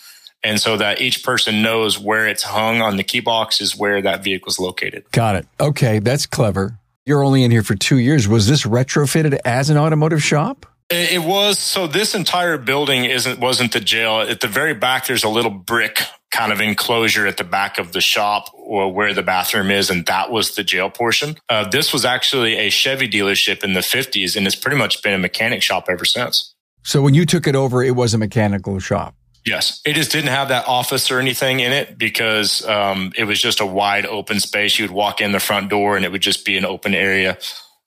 And 0.43 0.61
so 0.61 0.77
that 0.77 1.01
each 1.01 1.23
person 1.23 1.61
knows 1.61 1.99
where 1.99 2.27
it's 2.27 2.43
hung 2.43 2.81
on 2.81 2.97
the 2.97 3.03
key 3.03 3.19
box 3.19 3.59
is 3.59 3.75
where 3.75 4.01
that 4.01 4.23
vehicle 4.23 4.49
is 4.49 4.59
located. 4.59 5.05
Got 5.11 5.35
it. 5.35 5.47
Okay, 5.59 5.99
that's 5.99 6.25
clever. 6.25 6.77
You're 7.05 7.23
only 7.23 7.43
in 7.43 7.51
here 7.51 7.63
for 7.63 7.75
two 7.75 7.97
years. 7.97 8.27
Was 8.27 8.47
this 8.47 8.63
retrofitted 8.63 9.39
as 9.45 9.69
an 9.69 9.77
automotive 9.77 10.23
shop? 10.23 10.65
It 10.89 11.21
was 11.21 11.59
so. 11.59 11.85
This 11.85 12.15
entire 12.15 12.57
building 12.57 13.03
isn't 13.03 13.39
wasn't 13.39 13.73
the 13.73 13.81
jail. 13.81 14.21
At 14.21 14.39
the 14.39 14.47
very 14.47 14.73
back, 14.73 15.05
there's 15.07 15.25
a 15.25 15.29
little 15.29 15.51
brick 15.51 16.01
kind 16.31 16.51
of 16.51 16.59
enclosure 16.59 17.25
at 17.25 17.37
the 17.37 17.43
back 17.43 17.77
of 17.77 17.93
the 17.93 18.01
shop 18.01 18.49
or 18.53 18.91
where 18.91 19.13
the 19.13 19.23
bathroom 19.23 19.71
is, 19.71 19.89
and 19.89 20.05
that 20.07 20.29
was 20.29 20.55
the 20.55 20.63
jail 20.63 20.89
portion. 20.89 21.37
Uh, 21.49 21.67
this 21.67 21.93
was 21.93 22.05
actually 22.05 22.57
a 22.57 22.69
Chevy 22.69 23.07
dealership 23.07 23.63
in 23.63 23.73
the 23.73 23.79
50s, 23.79 24.35
and 24.35 24.45
it's 24.45 24.55
pretty 24.55 24.77
much 24.77 25.01
been 25.01 25.13
a 25.13 25.17
mechanic 25.17 25.63
shop 25.63 25.85
ever 25.89 26.05
since. 26.05 26.53
So 26.83 27.01
when 27.01 27.13
you 27.13 27.25
took 27.25 27.47
it 27.47 27.55
over, 27.55 27.83
it 27.83 27.95
was 27.95 28.13
a 28.13 28.17
mechanical 28.17 28.79
shop. 28.79 29.15
Yes, 29.45 29.81
it 29.85 29.93
just 29.93 30.11
didn't 30.11 30.29
have 30.29 30.49
that 30.49 30.67
office 30.67 31.09
or 31.09 31.19
anything 31.19 31.61
in 31.61 31.71
it 31.71 31.97
because 31.97 32.65
um, 32.65 33.13
it 33.17 33.23
was 33.23 33.39
just 33.39 33.61
a 33.61 33.65
wide 33.65 34.05
open 34.05 34.41
space. 34.41 34.77
You 34.77 34.83
would 34.83 34.91
walk 34.91 35.21
in 35.21 35.31
the 35.31 35.39
front 35.39 35.69
door, 35.69 35.95
and 35.95 36.03
it 36.03 36.11
would 36.11 36.21
just 36.21 36.45
be 36.45 36.57
an 36.57 36.65
open 36.65 36.93
area 36.93 37.37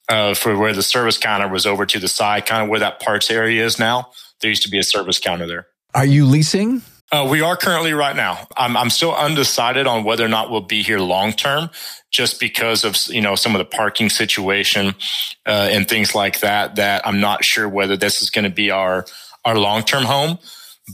uh, 0.09 0.33
for 0.33 0.57
where 0.57 0.73
the 0.73 0.83
service 0.83 1.19
counter 1.19 1.49
was 1.49 1.67
over 1.67 1.85
to 1.85 1.99
the 1.99 2.09
side, 2.09 2.47
kind 2.47 2.63
of 2.63 2.71
where 2.71 2.81
that 2.81 3.01
parts 3.01 3.31
area 3.31 3.65
is 3.65 3.79
now. 3.79 4.11
There 4.41 4.49
used 4.49 4.63
to 4.63 4.71
be 4.71 4.79
a 4.79 4.83
service 4.83 5.19
counter 5.19 5.47
there. 5.47 5.67
Are 5.95 6.07
you 6.07 6.25
leasing? 6.25 6.83
Uh, 7.13 7.27
we 7.29 7.41
are 7.41 7.57
currently 7.57 7.93
right 7.93 8.15
now. 8.15 8.47
I'm, 8.57 8.77
I'm 8.77 8.91
still 8.91 9.15
undecided 9.15 9.89
on 9.89 10.05
whether 10.05 10.25
or 10.25 10.29
not 10.29 10.51
we'll 10.51 10.61
be 10.61 10.83
here 10.83 11.01
long 11.01 11.33
term, 11.33 11.71
just 12.11 12.39
because 12.39 12.85
of 12.85 12.97
you 13.09 13.21
know 13.21 13.35
some 13.35 13.55
of 13.55 13.59
the 13.59 13.65
parking 13.65 14.11
situation 14.11 14.95
uh, 15.45 15.69
and 15.73 15.89
things 15.89 16.15
like 16.15 16.41
that. 16.41 16.77
That 16.77 17.05
I'm 17.07 17.21
not 17.21 17.45
sure 17.45 17.69
whether 17.69 17.97
this 17.97 18.23
is 18.23 18.31
going 18.31 18.45
to 18.45 18.51
be 18.51 18.71
our 18.71 19.07
our 19.45 19.59
long 19.59 19.83
term 19.83 20.05
home. 20.05 20.39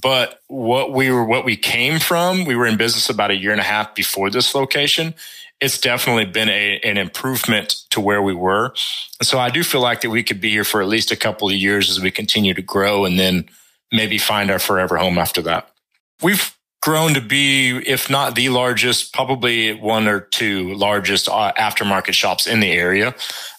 But 0.00 0.40
what 0.48 0.92
we 0.92 1.10
were, 1.10 1.24
what 1.24 1.44
we 1.44 1.56
came 1.56 1.98
from, 1.98 2.44
we 2.44 2.56
were 2.56 2.66
in 2.66 2.76
business 2.76 3.08
about 3.08 3.30
a 3.30 3.36
year 3.36 3.52
and 3.52 3.60
a 3.60 3.64
half 3.64 3.94
before 3.94 4.30
this 4.30 4.54
location, 4.54 5.14
it's 5.60 5.78
definitely 5.78 6.26
been 6.26 6.50
a, 6.50 6.78
an 6.80 6.98
improvement 6.98 7.76
to 7.90 8.00
where 8.00 8.20
we 8.20 8.34
were. 8.34 8.74
So 9.22 9.38
I 9.38 9.48
do 9.48 9.62
feel 9.62 9.80
like 9.80 10.02
that 10.02 10.10
we 10.10 10.22
could 10.22 10.40
be 10.40 10.50
here 10.50 10.64
for 10.64 10.82
at 10.82 10.88
least 10.88 11.12
a 11.12 11.16
couple 11.16 11.48
of 11.48 11.54
years 11.54 11.88
as 11.88 12.00
we 12.00 12.10
continue 12.10 12.52
to 12.52 12.62
grow 12.62 13.06
and 13.06 13.18
then 13.18 13.48
maybe 13.90 14.18
find 14.18 14.50
our 14.50 14.58
forever 14.58 14.96
home 14.96 15.16
after 15.16 15.40
that. 15.42 15.70
We've 16.22 16.56
grown 16.86 17.14
to 17.14 17.20
be, 17.20 17.76
if 17.84 18.08
not 18.08 18.36
the 18.36 18.48
largest, 18.48 19.12
probably 19.12 19.74
one 19.74 20.06
or 20.06 20.20
two 20.20 20.72
largest 20.74 21.28
uh, 21.28 21.52
aftermarket 21.58 22.12
shops 22.12 22.46
in 22.46 22.60
the 22.60 22.70
area. 22.70 23.14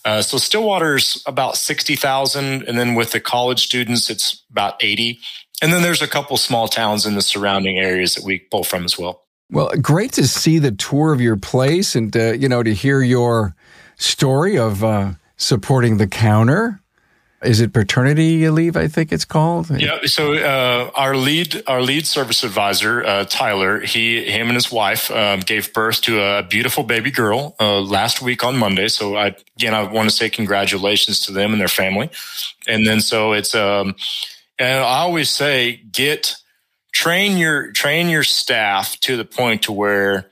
Uh, 0.06 0.22
so 0.22 0.38
Stillwater's 0.38 1.22
about 1.26 1.58
60,000. 1.58 2.64
And 2.64 2.78
then 2.78 2.96
with 2.96 3.12
the 3.12 3.20
college 3.20 3.66
students, 3.66 4.10
it's 4.10 4.44
about 4.50 4.82
80. 4.82 5.20
And 5.62 5.74
then 5.74 5.82
there's 5.82 6.02
a 6.02 6.08
couple 6.08 6.38
small 6.38 6.70
towns 6.70 7.06
in 7.06 7.16
the 7.16 7.22
surrounding 7.22 7.80
areas 7.80 8.16
that 8.16 8.24
we 8.24 8.40
pull 8.40 8.64
from 8.64 8.86
as 8.86 8.98
well. 8.98 9.24
Well, 9.52 9.72
great 9.82 10.14
to 10.14 10.28
see 10.28 10.60
the 10.60 10.72
tour 10.72 11.12
of 11.14 11.22
your 11.22 11.38
place 11.38 11.96
and, 11.96 12.16
uh, 12.16 12.34
you 12.34 12.48
know, 12.48 12.64
to 12.64 12.74
hear 12.74 13.02
your 13.02 13.56
story 13.98 14.58
of 14.58 14.84
uh, 14.84 15.14
supporting 15.36 15.98
the 15.98 16.08
counter. 16.08 16.80
Is 17.44 17.62
it 17.62 17.72
paternity 17.72 18.50
leave? 18.50 18.76
I 18.76 18.88
think 18.88 19.12
it's 19.12 19.26
called. 19.26 19.70
Yeah. 19.70 20.00
So 20.06 20.34
uh, 20.34 20.90
our 20.96 21.16
lead, 21.16 21.62
our 21.68 21.84
lead 21.84 22.08
service 22.08 22.44
advisor, 22.44 23.06
uh, 23.06 23.26
Tyler, 23.26 23.80
he, 23.80 24.24
him, 24.24 24.48
and 24.48 24.56
his 24.56 24.72
wife 24.72 25.12
um, 25.12 25.42
gave 25.42 25.72
birth 25.72 26.02
to 26.02 26.20
a 26.20 26.42
beautiful 26.42 26.84
baby 26.84 27.12
girl 27.12 27.56
uh, 27.60 27.80
last 27.80 28.24
week 28.24 28.44
on 28.44 28.58
Monday. 28.58 28.88
So 28.88 29.16
I, 29.16 29.36
again, 29.56 29.76
I 29.76 29.84
want 29.84 30.10
to 30.10 30.16
say 30.16 30.32
congratulations 30.32 31.22
to 31.22 31.32
them 31.32 31.52
and 31.52 31.62
their 31.62 31.68
family. 31.68 32.10
And 32.68 32.88
then 32.88 33.02
so 33.02 33.34
it's, 33.34 33.54
um, 33.54 33.96
and 34.58 34.80
I 34.80 35.00
always 35.00 35.30
say, 35.30 35.76
get 35.92 36.36
train 36.92 37.38
your 37.38 37.72
train 37.74 38.10
your 38.10 38.24
staff 38.24 39.00
to 39.02 39.16
the 39.16 39.26
point 39.26 39.62
to 39.64 39.72
where 39.72 40.32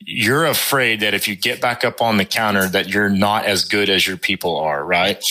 you're 0.00 0.46
afraid 0.46 1.00
that 1.00 1.14
if 1.14 1.28
you 1.28 1.36
get 1.36 1.60
back 1.60 1.84
up 1.84 2.00
on 2.00 2.16
the 2.16 2.24
counter 2.24 2.66
that 2.68 2.88
you're 2.88 3.08
not 3.08 3.44
as 3.44 3.64
good 3.64 3.90
as 3.90 4.06
your 4.06 4.16
people 4.16 4.56
are 4.56 4.84
right? 4.84 5.22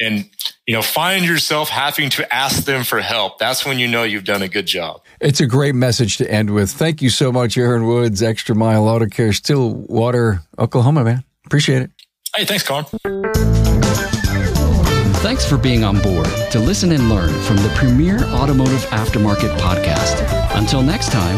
And 0.00 0.28
you 0.66 0.74
know 0.74 0.82
find 0.82 1.24
yourself 1.24 1.68
having 1.68 2.10
to 2.10 2.34
ask 2.34 2.64
them 2.64 2.84
for 2.84 3.00
help. 3.00 3.38
That's 3.38 3.64
when 3.64 3.78
you 3.78 3.88
know 3.88 4.02
you've 4.02 4.24
done 4.24 4.42
a 4.42 4.48
good 4.48 4.66
job. 4.66 5.02
It's 5.20 5.40
a 5.40 5.46
great 5.46 5.74
message 5.74 6.18
to 6.18 6.30
end 6.30 6.50
with. 6.50 6.70
Thank 6.70 7.02
you 7.02 7.10
so 7.10 7.30
much 7.30 7.56
aaron 7.56 7.86
woods 7.86 8.22
extra 8.22 8.54
mile 8.54 8.88
auto 8.88 9.06
care 9.06 9.32
stillwater 9.32 10.40
oklahoma 10.58 11.04
man. 11.04 11.24
Appreciate 11.44 11.82
it. 11.82 11.90
Hey 12.34 12.44
thanks 12.44 12.66
carm 12.66 12.86
Thanks 15.26 15.48
for 15.48 15.56
being 15.56 15.82
on 15.82 16.00
board 16.00 16.28
to 16.52 16.60
listen 16.60 16.92
and 16.92 17.08
learn 17.08 17.30
from 17.42 17.56
the 17.56 17.68
premier 17.74 18.22
automotive 18.26 18.84
aftermarket 18.90 19.56
podcast. 19.58 20.24
Until 20.56 20.82
next 20.82 21.10
time, 21.10 21.36